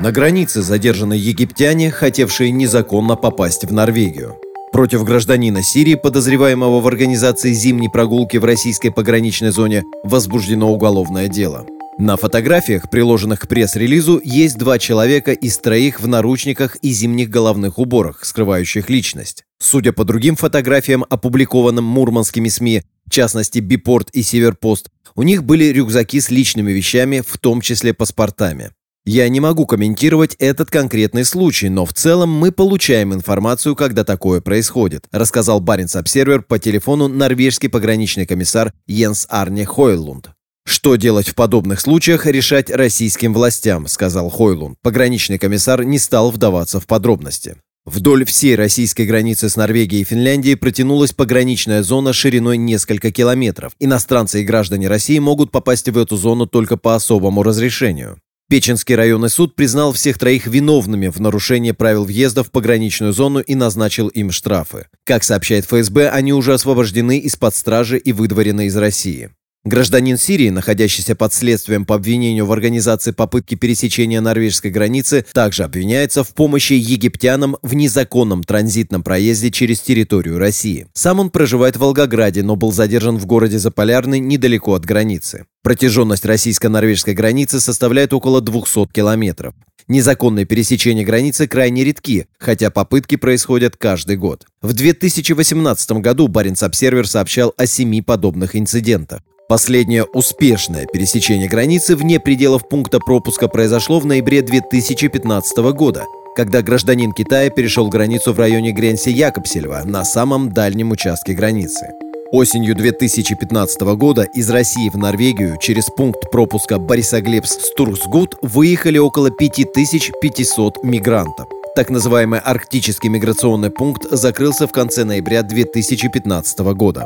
на 0.00 0.12
границе 0.12 0.62
задержаны 0.62 1.14
египтяне, 1.14 1.90
хотевшие 1.90 2.50
незаконно 2.50 3.16
попасть 3.16 3.64
в 3.64 3.72
Норвегию. 3.72 4.36
Против 4.72 5.04
гражданина 5.04 5.62
Сирии, 5.62 5.94
подозреваемого 5.94 6.80
в 6.80 6.86
организации 6.86 7.52
зимней 7.52 7.88
прогулки 7.88 8.36
в 8.36 8.44
российской 8.44 8.90
пограничной 8.90 9.50
зоне, 9.50 9.84
возбуждено 10.04 10.70
уголовное 10.70 11.28
дело. 11.28 11.66
На 11.98 12.18
фотографиях, 12.18 12.90
приложенных 12.90 13.40
к 13.40 13.48
пресс-релизу, 13.48 14.20
есть 14.22 14.58
два 14.58 14.78
человека 14.78 15.32
из 15.32 15.56
троих 15.56 15.98
в 15.98 16.06
наручниках 16.06 16.76
и 16.82 16.90
зимних 16.90 17.30
головных 17.30 17.78
уборах, 17.78 18.22
скрывающих 18.22 18.90
личность. 18.90 19.44
Судя 19.58 19.94
по 19.94 20.04
другим 20.04 20.36
фотографиям, 20.36 21.06
опубликованным 21.08 21.84
мурманскими 21.84 22.50
СМИ, 22.50 22.82
в 23.06 23.10
частности 23.10 23.60
Бипорт 23.60 24.10
и 24.10 24.22
Северпост, 24.22 24.90
у 25.14 25.22
них 25.22 25.44
были 25.44 25.64
рюкзаки 25.72 26.20
с 26.20 26.28
личными 26.28 26.70
вещами, 26.70 27.22
в 27.26 27.38
том 27.38 27.62
числе 27.62 27.94
паспортами. 27.94 28.72
Я 29.06 29.26
не 29.30 29.40
могу 29.40 29.64
комментировать 29.64 30.34
этот 30.34 30.70
конкретный 30.70 31.24
случай, 31.24 31.70
но 31.70 31.86
в 31.86 31.94
целом 31.94 32.30
мы 32.30 32.52
получаем 32.52 33.14
информацию, 33.14 33.74
когда 33.74 34.04
такое 34.04 34.42
происходит, 34.42 35.06
рассказал 35.12 35.60
Баренц 35.60 35.96
Обсервер 35.96 36.42
по 36.42 36.58
телефону 36.58 37.08
норвежский 37.08 37.70
пограничный 37.70 38.26
комиссар 38.26 38.74
Йенс 38.86 39.26
Арне 39.30 39.64
Хойлунд. 39.64 40.35
Что 40.66 40.96
делать 40.96 41.28
в 41.28 41.36
подобных 41.36 41.80
случаях, 41.80 42.26
решать 42.26 42.70
российским 42.70 43.32
властям, 43.32 43.86
сказал 43.86 44.28
Хойлунд. 44.28 44.76
Пограничный 44.82 45.38
комиссар 45.38 45.84
не 45.84 45.98
стал 46.00 46.32
вдаваться 46.32 46.80
в 46.80 46.86
подробности. 46.88 47.56
Вдоль 47.84 48.24
всей 48.24 48.56
российской 48.56 49.06
границы 49.06 49.48
с 49.48 49.54
Норвегией 49.54 50.02
и 50.02 50.04
Финляндией 50.04 50.56
протянулась 50.56 51.12
пограничная 51.12 51.84
зона 51.84 52.12
шириной 52.12 52.56
несколько 52.56 53.12
километров. 53.12 53.74
Иностранцы 53.78 54.42
и 54.42 54.44
граждане 54.44 54.88
России 54.88 55.20
могут 55.20 55.52
попасть 55.52 55.88
в 55.88 55.96
эту 55.96 56.16
зону 56.16 56.46
только 56.46 56.76
по 56.76 56.96
особому 56.96 57.44
разрешению. 57.44 58.18
Печенский 58.48 58.96
районный 58.96 59.30
суд 59.30 59.54
признал 59.54 59.92
всех 59.92 60.18
троих 60.18 60.48
виновными 60.48 61.06
в 61.08 61.20
нарушении 61.20 61.70
правил 61.70 62.04
въезда 62.04 62.42
в 62.42 62.50
пограничную 62.50 63.12
зону 63.12 63.38
и 63.38 63.54
назначил 63.54 64.08
им 64.08 64.32
штрафы. 64.32 64.88
Как 65.04 65.22
сообщает 65.22 65.64
ФСБ, 65.66 66.10
они 66.10 66.32
уже 66.32 66.54
освобождены 66.54 67.18
из-под 67.18 67.54
стражи 67.54 67.98
и 67.98 68.12
выдворены 68.12 68.66
из 68.66 68.76
России. 68.76 69.30
Гражданин 69.66 70.16
Сирии, 70.16 70.50
находящийся 70.50 71.16
под 71.16 71.34
следствием 71.34 71.84
по 71.86 71.96
обвинению 71.96 72.46
в 72.46 72.52
организации 72.52 73.10
попытки 73.10 73.56
пересечения 73.56 74.20
норвежской 74.20 74.70
границы, 74.70 75.26
также 75.32 75.64
обвиняется 75.64 76.22
в 76.22 76.28
помощи 76.34 76.74
египтянам 76.74 77.56
в 77.62 77.74
незаконном 77.74 78.44
транзитном 78.44 79.02
проезде 79.02 79.50
через 79.50 79.80
территорию 79.80 80.38
России. 80.38 80.86
Сам 80.92 81.18
он 81.18 81.30
проживает 81.30 81.74
в 81.74 81.80
Волгограде, 81.80 82.44
но 82.44 82.54
был 82.54 82.70
задержан 82.70 83.18
в 83.18 83.26
городе 83.26 83.58
Заполярный 83.58 84.20
недалеко 84.20 84.72
от 84.72 84.84
границы. 84.84 85.46
Протяженность 85.64 86.24
российско-норвежской 86.24 87.14
границы 87.14 87.58
составляет 87.58 88.12
около 88.12 88.40
200 88.40 88.92
километров. 88.92 89.52
Незаконные 89.88 90.44
пересечения 90.44 91.04
границы 91.04 91.48
крайне 91.48 91.82
редки, 91.82 92.28
хотя 92.38 92.70
попытки 92.70 93.16
происходят 93.16 93.76
каждый 93.76 94.16
год. 94.16 94.46
В 94.62 94.74
2018 94.74 95.90
году 95.94 96.28
Баренц-Обсервер 96.28 97.08
сообщал 97.08 97.52
о 97.56 97.66
семи 97.66 98.00
подобных 98.00 98.54
инцидентах. 98.54 99.22
Последнее 99.48 100.02
успешное 100.02 100.86
пересечение 100.86 101.48
границы 101.48 101.94
вне 101.94 102.18
пределов 102.18 102.68
пункта 102.68 102.98
пропуска 102.98 103.46
произошло 103.46 104.00
в 104.00 104.06
ноябре 104.06 104.42
2015 104.42 105.58
года, 105.72 106.02
когда 106.34 106.62
гражданин 106.62 107.12
Китая 107.12 107.48
перешел 107.50 107.88
границу 107.88 108.32
в 108.32 108.40
районе 108.40 108.72
Гренси-Якобсельва 108.72 109.84
на 109.84 110.04
самом 110.04 110.50
дальнем 110.50 110.90
участке 110.90 111.32
границы. 111.32 111.90
Осенью 112.32 112.74
2015 112.74 113.82
года 113.94 114.22
из 114.22 114.50
России 114.50 114.88
в 114.88 114.96
Норвегию 114.96 115.58
через 115.60 115.84
пункт 115.96 116.28
пропуска 116.32 116.78
Борисоглебск-Стурсгут 116.78 118.34
выехали 118.42 118.98
около 118.98 119.30
5500 119.30 120.82
мигрантов. 120.82 121.46
Так 121.76 121.90
называемый 121.90 122.40
арктический 122.40 123.10
миграционный 123.10 123.70
пункт 123.70 124.10
закрылся 124.10 124.66
в 124.66 124.72
конце 124.72 125.04
ноября 125.04 125.44
2015 125.44 126.58
года. 126.74 127.04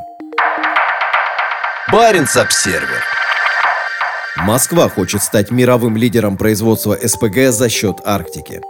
Баренц-Обсервер. 1.93 3.03
Москва 4.37 4.89
хочет 4.89 5.25
стать 5.25 5.51
мировым 5.51 5.97
лидером 5.97 6.37
производства 6.37 6.95
СПГ 6.95 7.51
за 7.51 7.69
счет 7.69 7.97
Арктики. 8.05 8.61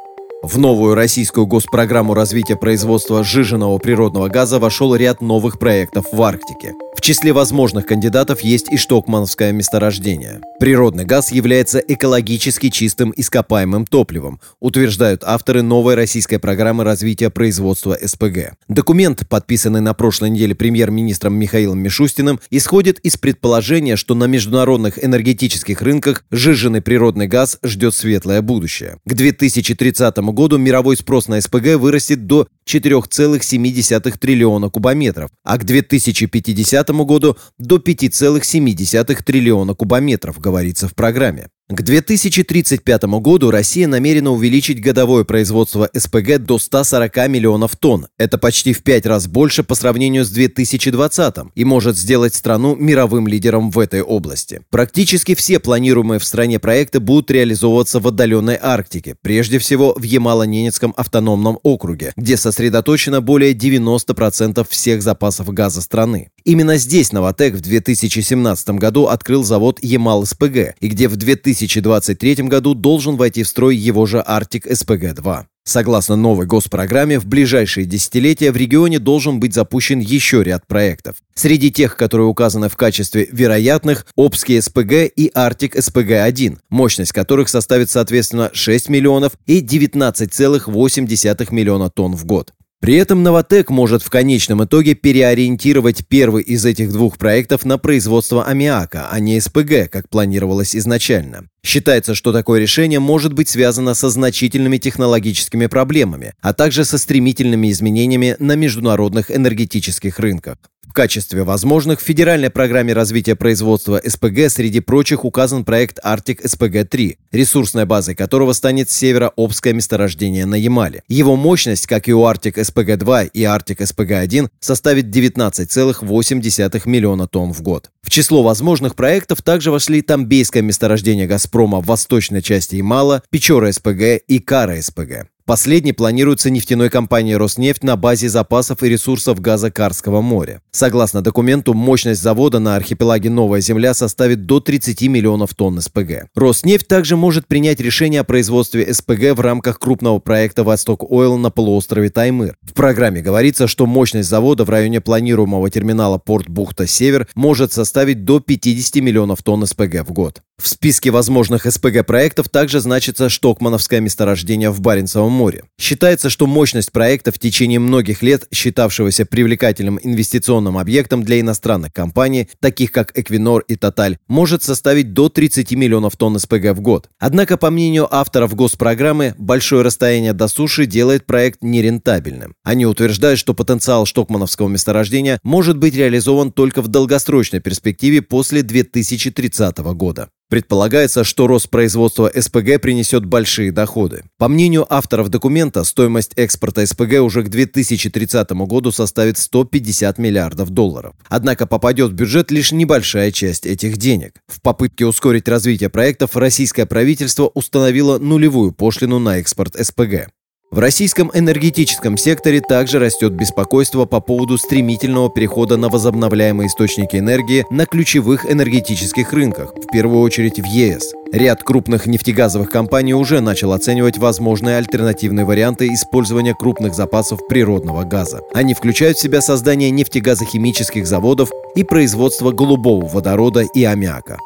В 0.43 0.57
новую 0.57 0.95
российскую 0.95 1.47
госпрограмму 1.47 2.15
развития 2.15 2.57
производства 2.57 3.23
сжиженного 3.23 3.77
природного 3.77 4.29
газа 4.29 4.59
вошел 4.59 4.95
ряд 4.95 5.21
новых 5.21 5.59
проектов 5.59 6.07
в 6.13 6.23
Арктике. 6.23 6.73
В 7.01 7.03
числе 7.03 7.33
возможных 7.33 7.87
кандидатов 7.87 8.43
есть 8.43 8.71
и 8.71 8.77
штокмановское 8.77 9.53
месторождение. 9.53 10.43
Природный 10.61 11.07
газ 11.07 11.33
является 11.33 11.79
экологически 11.79 12.69
чистым 12.69 13.15
ископаемым 13.17 13.87
топливом, 13.87 14.39
утверждают 14.61 15.25
авторы 15.25 15.63
новой 15.63 15.95
российской 15.95 16.37
программы 16.37 16.85
развития 16.85 17.31
производства 17.31 17.97
СПГ. 17.99 18.53
Документ, 18.69 19.27
подписанный 19.31 19.81
на 19.81 19.95
прошлой 19.95 20.29
неделе 20.29 20.55
премьер-министром 20.55 21.37
Михаилом 21.37 21.79
Мишустиным, 21.79 22.39
исходит 22.51 22.99
из 22.99 23.17
предположения, 23.17 23.97
что 23.97 24.15
на 24.15 24.25
международных 24.25 25.03
энергетических 25.03 25.81
рынках 25.81 26.25
сжиженный 26.31 26.83
природный 26.83 27.29
газ 27.29 27.57
ждет 27.63 27.95
светлое 27.95 28.43
будущее. 28.43 28.99
К 29.07 29.15
2030 29.15 30.19
году 30.19 30.59
мировой 30.59 30.99
спрос 30.99 31.29
на 31.29 31.41
СПГ 31.41 31.77
вырастет 31.77 32.27
до 32.27 32.47
4,7 32.71 34.19
триллиона 34.19 34.71
кубометров, 34.71 35.31
а 35.45 35.59
к 35.59 35.65
2050 35.65 36.91
году 36.91 37.37
до 37.59 37.77
5,7 37.77 39.23
триллиона 39.23 39.75
кубометров, 39.75 40.39
говорится 40.39 40.89
в 40.89 40.95
программе. 40.95 41.49
К 41.73 41.83
2035 41.83 43.05
году 43.21 43.53
Россия 43.53 43.87
намерена 43.87 44.33
увеличить 44.33 44.83
годовое 44.83 45.23
производство 45.23 45.89
СПГ 45.95 46.39
до 46.39 46.59
140 46.59 47.29
миллионов 47.29 47.77
тонн. 47.77 48.09
Это 48.19 48.39
почти 48.39 48.73
в 48.73 48.83
пять 48.83 49.07
раз 49.07 49.29
больше 49.29 49.63
по 49.63 49.77
сравнению 49.77 50.25
с 50.25 50.31
2020 50.31 51.35
и 51.55 51.65
может 51.65 51.97
сделать 51.97 52.35
страну 52.35 52.75
мировым 52.75 53.29
лидером 53.29 53.71
в 53.71 53.79
этой 53.79 54.03
области. 54.03 54.63
Практически 54.71 55.37
все 55.37 55.61
планируемые 55.61 56.19
в 56.19 56.25
стране 56.25 56.59
проекты 56.59 56.99
будут 56.99 57.31
реализовываться 57.31 58.01
в 58.01 58.09
отдаленной 58.09 58.59
Арктике, 58.61 59.15
прежде 59.23 59.61
всего 59.61 59.95
в 59.97 60.03
Ямало-Ненецком 60.03 60.93
автономном 60.97 61.61
округе, 61.63 62.13
где 62.17 62.37
сосредоточено 62.37 63.21
более 63.21 63.53
90% 63.53 64.67
всех 64.69 65.03
запасов 65.03 65.55
газа 65.55 65.83
страны. 65.83 66.31
Именно 66.45 66.77
здесь 66.77 67.13
«Новотек» 67.13 67.55
в 67.55 67.61
2017 67.61 68.71
году 68.71 69.07
открыл 69.07 69.45
завод 69.45 69.79
«Ямал-СПГ», 69.83 70.75
и 70.81 70.89
где 70.89 71.09
в 71.09 71.17
2023 71.17 72.35
году 72.45 72.75
должен 72.75 73.17
войти 73.17 73.43
в 73.43 73.49
строй 73.49 73.77
его 73.77 74.07
же 74.07 74.21
«Артик-СПГ-2». 74.21 75.45
Согласно 75.63 76.17
новой 76.17 76.47
госпрограмме, 76.47 77.21
в 77.21 77.27
ближайшие 77.27 77.87
десятилетия 77.87 78.51
в 78.51 78.57
регионе 78.57 78.99
должен 78.99 79.39
быть 79.39 79.55
запущен 79.55 80.01
еще 80.01 80.43
ряд 80.43 80.67
проектов. 80.67 81.17
Среди 81.35 81.71
тех, 81.71 81.97
которые 81.97 82.27
указаны 82.27 82.69
в 82.69 82.77
качестве 82.77 83.29
вероятных, 83.31 84.07
Обский 84.17 84.61
СПГ 84.61 85.13
и 85.15 85.31
Арктик 85.33 85.77
СПГ-1, 85.77 86.59
мощность 86.71 87.13
которых 87.13 87.49
составит 87.49 87.91
соответственно 87.91 88.51
6 88.53 88.89
миллионов 88.89 89.35
и 89.47 89.61
19,8 89.61 91.55
миллиона 91.55 91.91
тонн 91.91 92.17
в 92.17 92.25
год. 92.25 92.53
При 92.81 92.95
этом 92.95 93.23
«Новотек» 93.23 93.69
может 93.69 94.03
в 94.03 94.09
конечном 94.09 94.65
итоге 94.65 94.95
переориентировать 94.95 96.07
первый 96.09 96.43
из 96.43 96.65
этих 96.65 96.91
двух 96.93 97.19
проектов 97.19 97.67
на 97.67 97.77
производство 97.77 98.47
аммиака, 98.47 99.09
а 99.11 99.21
не 99.21 99.39
СПГ, 99.39 99.91
как 99.91 100.09
планировалось 100.09 100.75
изначально. 100.75 101.45
Считается, 101.63 102.15
что 102.15 102.33
такое 102.33 102.59
решение 102.59 102.99
может 102.99 103.35
быть 103.35 103.51
связано 103.51 103.93
со 103.93 104.09
значительными 104.09 104.79
технологическими 104.79 105.67
проблемами, 105.67 106.33
а 106.41 106.55
также 106.55 106.87
со 106.87 106.97
стремительными 106.97 107.71
изменениями 107.71 108.37
на 108.39 108.57
международных 108.57 109.31
энергетических 109.31 110.19
рынках. 110.19 110.57
В 110.91 110.93
качестве 110.93 111.45
возможных 111.45 112.01
в 112.01 112.03
федеральной 112.03 112.51
программе 112.51 112.93
развития 112.93 113.37
производства 113.37 114.03
СПГ 114.05 114.51
среди 114.51 114.81
прочих 114.81 115.25
указан 115.25 115.65
проект 115.65 116.01
Arctic 116.05 116.43
СПГ-3, 116.43 117.17
ресурсной 117.31 117.85
базой 117.85 118.17
которого 118.17 118.53
станет 118.55 118.91
северо-обское 118.91 119.73
месторождение 119.73 120.47
на 120.47 120.57
Ямале. 120.57 121.05
Его 121.07 121.37
мощность, 121.37 121.87
как 121.87 122.09
и 122.09 122.13
у 122.13 122.23
Arctic 122.23 122.55
СПГ-2 122.55 123.31
и 123.33 123.43
Arctic 123.43 123.77
СПГ-1, 123.77 124.49
составит 124.59 125.15
19,8 125.17 126.83
миллиона 126.87 127.29
тонн 127.29 127.53
в 127.53 127.63
год. 127.63 127.91
В 128.03 128.11
число 128.11 128.43
возможных 128.43 128.97
проектов 128.97 129.43
также 129.43 129.71
вошли 129.71 130.03
Тамбейское 130.03 130.65
месторождение 130.65 131.29
«Газпрома» 131.29 131.81
в 131.81 131.87
восточной 131.87 132.43
части 132.43 132.75
Ямала, 132.75 133.23
Печора 133.31 133.71
СПГ 133.71 134.25
и 134.27 134.41
Кара 134.41 134.83
СПГ. 134.83 135.29
Последний 135.51 135.93
планируется 135.93 136.49
нефтяной 136.49 136.91
компанией 136.91 137.35
«Роснефть» 137.35 137.83
на 137.83 137.97
базе 137.97 138.29
запасов 138.29 138.85
и 138.85 138.89
ресурсов 138.89 139.41
газа 139.41 139.73
Карского 139.73 140.21
моря. 140.21 140.63
Согласно 140.71 141.23
документу, 141.23 141.75
мощность 141.75 142.23
завода 142.23 142.61
на 142.61 142.77
архипелаге 142.77 143.31
Новая 143.31 143.61
Земля 143.61 143.93
составит 143.93 144.47
до 144.47 144.61
30 144.61 145.03
миллионов 145.09 145.57
тонн 145.57 145.81
СПГ. 145.81 146.29
«Роснефть» 146.37 146.87
также 146.87 147.17
может 147.17 147.49
принять 147.49 147.81
решение 147.81 148.21
о 148.21 148.25
производстве 148.25 148.95
СПГ 148.95 149.37
в 149.37 149.41
рамках 149.41 149.81
крупного 149.81 150.21
проекта 150.21 150.63
«Восток 150.63 151.03
Ойл» 151.11 151.37
на 151.37 151.51
полуострове 151.51 152.11
Таймыр. 152.11 152.55
В 152.63 152.73
программе 152.73 153.21
говорится, 153.21 153.67
что 153.67 153.87
мощность 153.87 154.29
завода 154.29 154.63
в 154.63 154.71
районе 154.71 155.01
планируемого 155.01 155.69
терминала 155.69 156.19
порт 156.19 156.49
Бухта-Север 156.49 157.27
может 157.35 157.73
составить 157.73 158.25
до 158.25 158.39
50 158.39 159.03
миллионов 159.03 159.43
тонн 159.43 159.67
СПГ 159.67 160.07
в 160.07 160.13
год. 160.13 160.43
В 160.61 160.69
списке 160.69 161.11
возможных 161.11 161.65
СПГ-проектов 161.65 162.51
также 162.51 162.81
значится 162.81 163.31
Штокмановское 163.31 164.01
месторождение 164.01 164.71
в 164.71 164.81
Баренцевом 164.83 165.33
море. 165.41 165.65
Считается, 165.81 166.29
что 166.29 166.47
мощность 166.47 166.93
проекта 166.93 167.33
в 167.33 167.39
течение 167.39 167.79
многих 167.79 168.23
лет, 168.23 168.47
считавшегося 168.53 169.25
привлекательным 169.25 169.99
инвестиционным 170.03 170.77
объектом 170.77 171.23
для 171.23 171.41
иностранных 171.41 171.95
компаний, 171.95 172.51
таких 172.61 172.93
как 172.93 173.19
Эквинор 173.19 173.65
и 173.67 173.77
Тоталь, 173.77 174.19
может 174.29 174.63
составить 174.63 175.15
до 175.15 175.31
30 175.31 175.73
миллионов 175.73 176.19
тонн 176.19 176.39
СПГ 176.39 176.73
в 176.73 176.81
год. 176.83 177.09
Однако, 177.19 177.57
по 177.57 177.71
мнению 177.71 178.07
авторов 178.15 178.55
госпрограммы, 178.55 179.35
большое 179.39 179.81
расстояние 179.81 180.35
до 180.35 180.47
суши 180.47 180.85
делает 180.85 181.25
проект 181.25 181.63
нерентабельным. 181.63 182.55
Они 182.63 182.85
утверждают, 182.85 183.39
что 183.41 183.55
потенциал 183.55 184.05
Штокмановского 184.05 184.69
месторождения 184.69 185.41
может 185.43 185.79
быть 185.79 185.95
реализован 185.95 186.53
только 186.53 186.83
в 186.83 186.89
долгосрочной 186.89 187.61
перспективе 187.61 188.21
после 188.21 188.63
2030 188.63 189.79
года. 189.79 190.29
Предполагается, 190.51 191.23
что 191.23 191.47
рост 191.47 191.71
производства 191.71 192.29
СПГ 192.35 192.81
принесет 192.83 193.25
большие 193.25 193.71
доходы. 193.71 194.25
По 194.37 194.49
мнению 194.49 194.85
авторов 194.93 195.29
документа, 195.29 195.85
стоимость 195.85 196.33
экспорта 196.35 196.85
СПГ 196.85 197.21
уже 197.21 197.45
к 197.45 197.49
2030 197.49 198.51
году 198.51 198.91
составит 198.91 199.39
150 199.39 200.19
миллиардов 200.19 200.71
долларов. 200.71 201.15
Однако 201.29 201.69
попадет 201.69 202.11
в 202.11 202.15
бюджет 202.15 202.51
лишь 202.51 202.73
небольшая 202.73 203.31
часть 203.31 203.65
этих 203.65 203.97
денег. 203.97 204.41
В 204.49 204.61
попытке 204.61 205.07
ускорить 205.07 205.47
развитие 205.47 205.89
проектов 205.89 206.37
российское 206.37 206.85
правительство 206.85 207.47
установило 207.55 208.19
нулевую 208.19 208.73
пошлину 208.73 209.21
на 209.21 209.39
экспорт 209.39 209.77
СПГ. 209.81 210.31
В 210.71 210.79
российском 210.79 211.33
энергетическом 211.35 212.17
секторе 212.17 212.61
также 212.61 213.01
растет 213.01 213.33
беспокойство 213.33 214.05
по 214.05 214.21
поводу 214.21 214.57
стремительного 214.57 215.29
перехода 215.29 215.77
на 215.77 215.89
возобновляемые 215.89 216.69
источники 216.69 217.17
энергии 217.17 217.67
на 217.71 217.87
ключевых 217.87 218.49
энергетических 218.49 219.33
рынках, 219.33 219.75
в 219.75 219.91
первую 219.91 220.21
очередь 220.21 220.61
в 220.61 220.65
ЕС. 220.65 221.13
Ряд 221.33 221.65
крупных 221.65 222.07
нефтегазовых 222.07 222.71
компаний 222.71 223.15
уже 223.15 223.41
начал 223.41 223.73
оценивать 223.73 224.19
возможные 224.19 224.77
альтернативные 224.77 225.45
варианты 225.45 225.93
использования 225.93 226.55
крупных 226.55 226.95
запасов 226.95 227.41
природного 227.49 228.05
газа. 228.05 228.43
Они 228.55 228.73
включают 228.73 229.19
в 229.19 229.21
себя 229.21 229.41
создание 229.41 229.91
нефтегазохимических 229.91 231.05
заводов 231.05 231.51
и 231.75 231.83
производство 231.83 232.53
голубого 232.53 233.09
водорода 233.09 233.63
и 233.63 233.83
аммиака. 233.83 234.39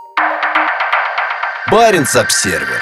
Баренц-Обсервер 1.71 2.81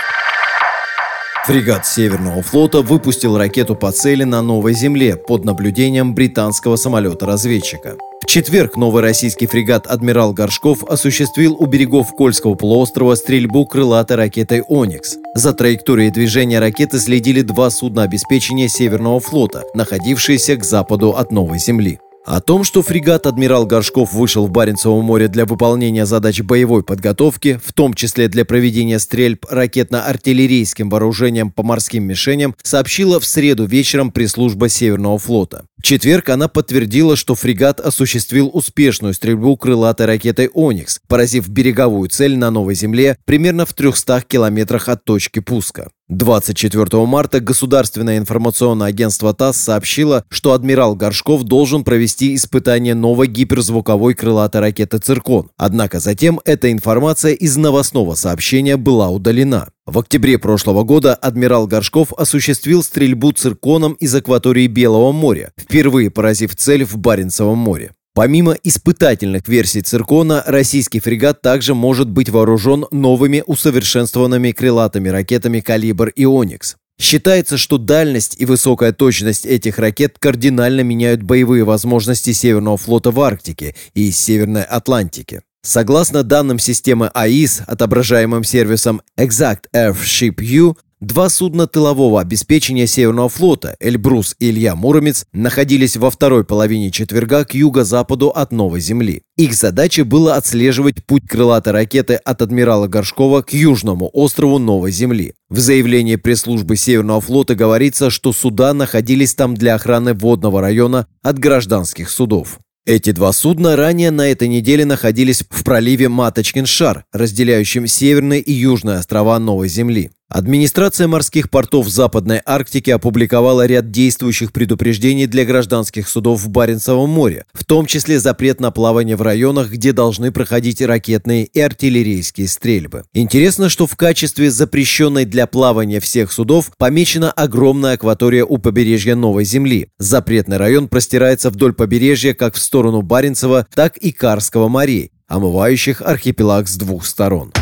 Фрегат 1.44 1.84
Северного 1.84 2.40
флота 2.40 2.82
выпустил 2.82 3.36
ракету 3.36 3.74
по 3.74 3.90
цели 3.90 4.22
на 4.22 4.42
Новой 4.42 4.74
Земле 4.74 5.16
под 5.16 5.44
наблюдением 5.44 6.14
британского 6.14 6.76
самолета-разведчика. 6.76 7.96
В 8.22 8.26
четверг 8.26 8.76
новый 8.76 9.02
российский 9.02 9.46
фрегат 9.46 9.88
«Адмирал 9.88 10.32
Горшков» 10.32 10.84
осуществил 10.84 11.56
у 11.58 11.66
берегов 11.66 12.12
Кольского 12.12 12.54
полуострова 12.54 13.16
стрельбу 13.16 13.66
крылатой 13.66 14.18
ракетой 14.18 14.62
«Оникс». 14.68 15.16
За 15.34 15.52
траекторией 15.52 16.12
движения 16.12 16.60
ракеты 16.60 17.00
следили 17.00 17.42
два 17.42 17.70
судна 17.70 18.04
обеспечения 18.04 18.68
Северного 18.68 19.18
флота, 19.18 19.64
находившиеся 19.74 20.54
к 20.54 20.64
западу 20.64 21.10
от 21.10 21.32
Новой 21.32 21.58
Земли. 21.58 21.98
О 22.24 22.40
том, 22.40 22.62
что 22.62 22.82
фрегат 22.82 23.26
«Адмирал 23.26 23.66
Горшков» 23.66 24.12
вышел 24.12 24.46
в 24.46 24.50
Баренцево 24.50 25.00
море 25.00 25.26
для 25.26 25.44
выполнения 25.44 26.06
задач 26.06 26.40
боевой 26.40 26.84
подготовки, 26.84 27.60
в 27.64 27.72
том 27.72 27.94
числе 27.94 28.28
для 28.28 28.44
проведения 28.44 29.00
стрельб 29.00 29.44
ракетно-артиллерийским 29.50 30.88
вооружением 30.88 31.50
по 31.50 31.64
морским 31.64 32.04
мишеням, 32.04 32.54
сообщила 32.62 33.18
в 33.18 33.24
среду 33.24 33.64
вечером 33.64 34.12
пресс-служба 34.12 34.68
Северного 34.68 35.18
флота. 35.18 35.64
В 35.78 35.82
четверг 35.82 36.28
она 36.28 36.46
подтвердила, 36.46 37.16
что 37.16 37.34
фрегат 37.34 37.80
осуществил 37.80 38.48
успешную 38.52 39.14
стрельбу 39.14 39.56
крылатой 39.56 40.06
ракетой 40.06 40.48
«Оникс», 40.54 41.00
поразив 41.08 41.48
береговую 41.48 42.08
цель 42.08 42.36
на 42.36 42.52
Новой 42.52 42.76
Земле 42.76 43.16
примерно 43.24 43.66
в 43.66 43.72
300 43.72 44.22
километрах 44.28 44.88
от 44.88 45.04
точки 45.04 45.40
пуска. 45.40 45.90
24 46.08 47.06
марта 47.06 47.40
Государственное 47.40 48.18
информационное 48.18 48.88
агентство 48.88 49.32
ТАСС 49.32 49.56
сообщило, 49.56 50.24
что 50.28 50.52
адмирал 50.52 50.94
Горшков 50.94 51.44
должен 51.44 51.84
провести 51.84 52.34
испытание 52.34 52.94
новой 52.94 53.28
гиперзвуковой 53.28 54.14
крылатой 54.14 54.60
ракеты 54.60 54.98
«Циркон». 54.98 55.50
Однако 55.56 56.00
затем 56.00 56.40
эта 56.44 56.70
информация 56.70 57.32
из 57.32 57.56
новостного 57.56 58.14
сообщения 58.14 58.76
была 58.76 59.08
удалена. 59.08 59.68
В 59.86 59.98
октябре 59.98 60.38
прошлого 60.38 60.84
года 60.84 61.14
адмирал 61.14 61.66
Горшков 61.66 62.12
осуществил 62.12 62.82
стрельбу 62.82 63.32
цирконом 63.32 63.94
из 63.94 64.14
акватории 64.14 64.66
Белого 64.66 65.12
моря, 65.12 65.52
впервые 65.58 66.10
поразив 66.10 66.54
цель 66.56 66.84
в 66.84 66.98
Баренцевом 66.98 67.58
море. 67.58 67.92
Помимо 68.14 68.52
испытательных 68.62 69.48
версий 69.48 69.80
«Циркона», 69.80 70.44
российский 70.46 71.00
фрегат 71.00 71.40
также 71.40 71.74
может 71.74 72.10
быть 72.10 72.28
вооружен 72.28 72.84
новыми 72.90 73.42
усовершенствованными 73.46 74.52
крылатыми 74.52 75.08
ракетами 75.08 75.60
«Калибр» 75.60 76.08
и 76.08 76.26
«Оникс». 76.26 76.76
Считается, 77.00 77.56
что 77.56 77.78
дальность 77.78 78.36
и 78.38 78.44
высокая 78.44 78.92
точность 78.92 79.46
этих 79.46 79.78
ракет 79.78 80.18
кардинально 80.18 80.82
меняют 80.82 81.22
боевые 81.22 81.64
возможности 81.64 82.32
Северного 82.32 82.76
флота 82.76 83.10
в 83.10 83.20
Арктике 83.20 83.74
и 83.94 84.10
Северной 84.10 84.62
Атлантике. 84.62 85.40
Согласно 85.64 86.22
данным 86.22 86.58
системы 86.58 87.10
АИС, 87.14 87.62
отображаемым 87.66 88.44
сервисом 88.44 89.00
Exact 89.18 89.64
Airship 89.74 90.42
U, 90.42 90.76
Два 91.02 91.28
судна 91.30 91.66
тылового 91.66 92.20
обеспечения 92.20 92.86
Северного 92.86 93.28
флота 93.28 93.74
«Эльбрус» 93.80 94.36
и 94.38 94.50
«Илья 94.50 94.76
Муромец» 94.76 95.26
находились 95.32 95.96
во 95.96 96.12
второй 96.12 96.44
половине 96.44 96.92
четверга 96.92 97.44
к 97.44 97.54
юго-западу 97.54 98.28
от 98.28 98.52
Новой 98.52 98.80
Земли. 98.80 99.22
Их 99.36 99.54
задачей 99.54 100.02
было 100.02 100.36
отслеживать 100.36 101.04
путь 101.04 101.26
крылатой 101.26 101.72
ракеты 101.72 102.14
от 102.14 102.40
адмирала 102.40 102.86
Горшкова 102.86 103.42
к 103.42 103.52
южному 103.52 104.10
острову 104.12 104.60
Новой 104.60 104.92
Земли. 104.92 105.34
В 105.50 105.58
заявлении 105.58 106.14
пресс-службы 106.14 106.76
Северного 106.76 107.20
флота 107.20 107.56
говорится, 107.56 108.08
что 108.08 108.32
суда 108.32 108.72
находились 108.72 109.34
там 109.34 109.56
для 109.56 109.74
охраны 109.74 110.14
водного 110.14 110.60
района 110.60 111.08
от 111.20 111.36
гражданских 111.36 112.10
судов. 112.10 112.60
Эти 112.84 113.12
два 113.12 113.32
судна 113.32 113.76
ранее 113.76 114.10
на 114.10 114.28
этой 114.28 114.48
неделе 114.48 114.84
находились 114.84 115.44
в 115.48 115.62
проливе 115.62 116.06
Маточкин-Шар, 116.06 117.04
разделяющем 117.12 117.86
северные 117.86 118.40
и 118.40 118.52
южные 118.52 118.98
острова 118.98 119.38
Новой 119.38 119.68
Земли. 119.68 120.10
Администрация 120.32 121.08
морских 121.08 121.50
портов 121.50 121.88
Западной 121.90 122.40
Арктики 122.46 122.88
опубликовала 122.88 123.66
ряд 123.66 123.90
действующих 123.90 124.50
предупреждений 124.50 125.26
для 125.26 125.44
гражданских 125.44 126.08
судов 126.08 126.40
в 126.40 126.48
Баренцевом 126.48 127.10
море, 127.10 127.44
в 127.52 127.66
том 127.66 127.84
числе 127.84 128.18
запрет 128.18 128.58
на 128.58 128.70
плавание 128.70 129.16
в 129.16 129.20
районах, 129.20 129.70
где 129.70 129.92
должны 129.92 130.32
проходить 130.32 130.80
ракетные 130.80 131.44
и 131.44 131.60
артиллерийские 131.60 132.48
стрельбы. 132.48 133.04
Интересно, 133.12 133.68
что 133.68 133.86
в 133.86 133.94
качестве 133.94 134.50
запрещенной 134.50 135.26
для 135.26 135.46
плавания 135.46 136.00
всех 136.00 136.32
судов 136.32 136.70
помечена 136.78 137.30
огромная 137.30 137.92
акватория 137.92 138.46
у 138.46 138.56
побережья 138.56 139.14
Новой 139.14 139.44
Земли. 139.44 139.88
Запретный 139.98 140.56
район 140.56 140.88
простирается 140.88 141.50
вдоль 141.50 141.74
побережья 141.74 142.32
как 142.32 142.54
в 142.54 142.58
сторону 142.58 143.02
Баренцева, 143.02 143.66
так 143.74 143.98
и 143.98 144.12
Карского 144.12 144.68
морей, 144.68 145.10
омывающих 145.28 146.00
архипелаг 146.00 146.68
с 146.68 146.76
двух 146.76 147.04
сторон. 147.04 147.52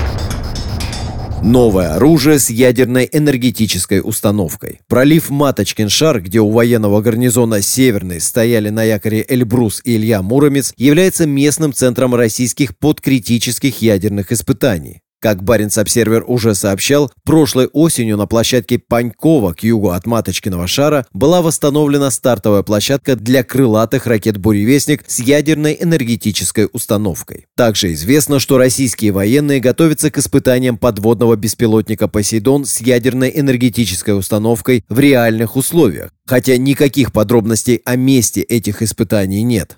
Новое 1.42 1.94
оружие 1.94 2.38
с 2.38 2.50
ядерной 2.50 3.08
энергетической 3.10 4.02
установкой. 4.04 4.80
Пролив 4.88 5.30
Маточкин 5.30 5.88
шар, 5.88 6.20
где 6.20 6.38
у 6.38 6.50
военного 6.50 7.00
гарнизона 7.00 7.62
Северный 7.62 8.20
стояли 8.20 8.68
на 8.68 8.84
якоре 8.84 9.24
Эльбрус 9.26 9.80
и 9.82 9.96
Илья 9.96 10.20
Муромец, 10.20 10.74
является 10.76 11.26
местным 11.26 11.72
центром 11.72 12.14
российских 12.14 12.76
подкритических 12.76 13.80
ядерных 13.80 14.32
испытаний. 14.32 15.00
Как 15.20 15.42
Баренц-Обсервер 15.42 16.24
уже 16.26 16.54
сообщал, 16.54 17.12
прошлой 17.24 17.66
осенью 17.66 18.16
на 18.16 18.26
площадке 18.26 18.78
Панькова 18.78 19.52
к 19.52 19.62
югу 19.62 19.90
от 19.90 20.06
Маточкиного 20.06 20.66
шара 20.66 21.06
была 21.12 21.42
восстановлена 21.42 22.10
стартовая 22.10 22.62
площадка 22.62 23.16
для 23.16 23.44
крылатых 23.44 24.06
ракет 24.06 24.38
«Буревестник» 24.38 25.04
с 25.06 25.18
ядерной 25.18 25.76
энергетической 25.78 26.68
установкой. 26.72 27.44
Также 27.54 27.92
известно, 27.92 28.40
что 28.40 28.56
российские 28.56 29.12
военные 29.12 29.60
готовятся 29.60 30.10
к 30.10 30.16
испытаниям 30.16 30.78
подводного 30.78 31.36
беспилотника 31.36 32.08
«Посейдон» 32.08 32.64
с 32.64 32.80
ядерной 32.80 33.30
энергетической 33.34 34.18
установкой 34.18 34.86
в 34.88 34.98
реальных 34.98 35.54
условиях, 35.54 36.12
хотя 36.24 36.56
никаких 36.56 37.12
подробностей 37.12 37.82
о 37.84 37.96
месте 37.96 38.40
этих 38.40 38.80
испытаний 38.80 39.42
нет. 39.42 39.76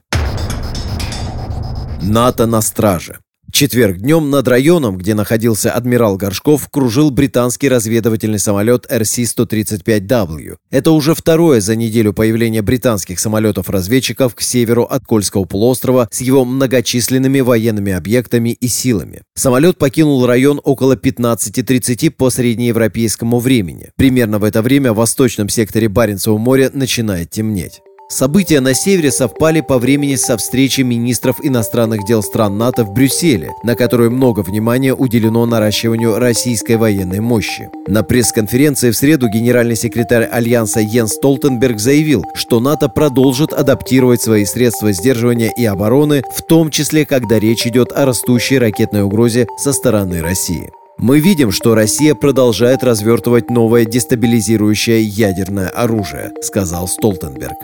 НАТО 2.00 2.46
на 2.46 2.60
страже 2.60 3.21
четверг 3.52 3.98
днем 3.98 4.30
над 4.30 4.48
районом, 4.48 4.98
где 4.98 5.14
находился 5.14 5.70
адмирал 5.70 6.16
Горшков, 6.16 6.68
кружил 6.68 7.10
британский 7.10 7.68
разведывательный 7.68 8.38
самолет 8.38 8.86
RC-135W. 8.90 10.56
Это 10.70 10.90
уже 10.90 11.14
второе 11.14 11.60
за 11.60 11.76
неделю 11.76 12.12
появление 12.12 12.62
британских 12.62 13.20
самолетов-разведчиков 13.20 14.34
к 14.34 14.40
северу 14.40 14.82
от 14.84 15.04
Кольского 15.04 15.44
полуострова 15.44 16.08
с 16.10 16.20
его 16.20 16.44
многочисленными 16.44 17.40
военными 17.40 17.92
объектами 17.92 18.50
и 18.50 18.68
силами. 18.68 19.22
Самолет 19.34 19.78
покинул 19.78 20.26
район 20.26 20.60
около 20.64 20.96
15.30 20.96 22.10
по 22.10 22.30
среднеевропейскому 22.30 23.38
времени. 23.38 23.90
Примерно 23.96 24.38
в 24.38 24.44
это 24.44 24.62
время 24.62 24.92
в 24.92 24.96
восточном 24.96 25.48
секторе 25.48 25.88
Баренцева 25.88 26.38
моря 26.38 26.70
начинает 26.72 27.30
темнеть. 27.30 27.80
События 28.12 28.60
на 28.60 28.74
севере 28.74 29.10
совпали 29.10 29.62
по 29.62 29.78
времени 29.78 30.16
со 30.16 30.36
встречей 30.36 30.82
министров 30.82 31.36
иностранных 31.42 32.04
дел 32.04 32.22
стран 32.22 32.58
НАТО 32.58 32.84
в 32.84 32.92
Брюсселе, 32.92 33.52
на 33.62 33.74
которой 33.74 34.10
много 34.10 34.40
внимания 34.40 34.94
уделено 34.94 35.46
наращиванию 35.46 36.18
российской 36.18 36.76
военной 36.76 37.20
мощи. 37.20 37.70
На 37.86 38.02
пресс-конференции 38.02 38.90
в 38.90 38.96
среду 38.98 39.28
генеральный 39.30 39.76
секретарь 39.76 40.28
Альянса 40.30 40.80
Йенс 40.80 41.14
Столтенберг 41.14 41.80
заявил, 41.80 42.22
что 42.34 42.60
НАТО 42.60 42.90
продолжит 42.90 43.54
адаптировать 43.54 44.20
свои 44.20 44.44
средства 44.44 44.92
сдерживания 44.92 45.50
и 45.56 45.64
обороны, 45.64 46.22
в 46.36 46.42
том 46.42 46.70
числе, 46.70 47.06
когда 47.06 47.38
речь 47.38 47.66
идет 47.66 47.92
о 47.92 48.04
растущей 48.04 48.58
ракетной 48.58 49.04
угрозе 49.04 49.46
со 49.56 49.72
стороны 49.72 50.20
России. 50.20 50.68
Мы 50.98 51.18
видим, 51.18 51.50
что 51.50 51.74
Россия 51.74 52.14
продолжает 52.14 52.84
развертывать 52.84 53.48
новое 53.48 53.86
дестабилизирующее 53.86 55.02
ядерное 55.02 55.68
оружие, 55.70 56.30
сказал 56.42 56.86
Столтенберг. 56.86 57.56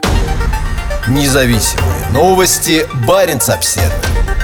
Независимые 1.10 2.06
новости. 2.12 2.86
Барин 3.06 3.40
обседный. 3.48 4.37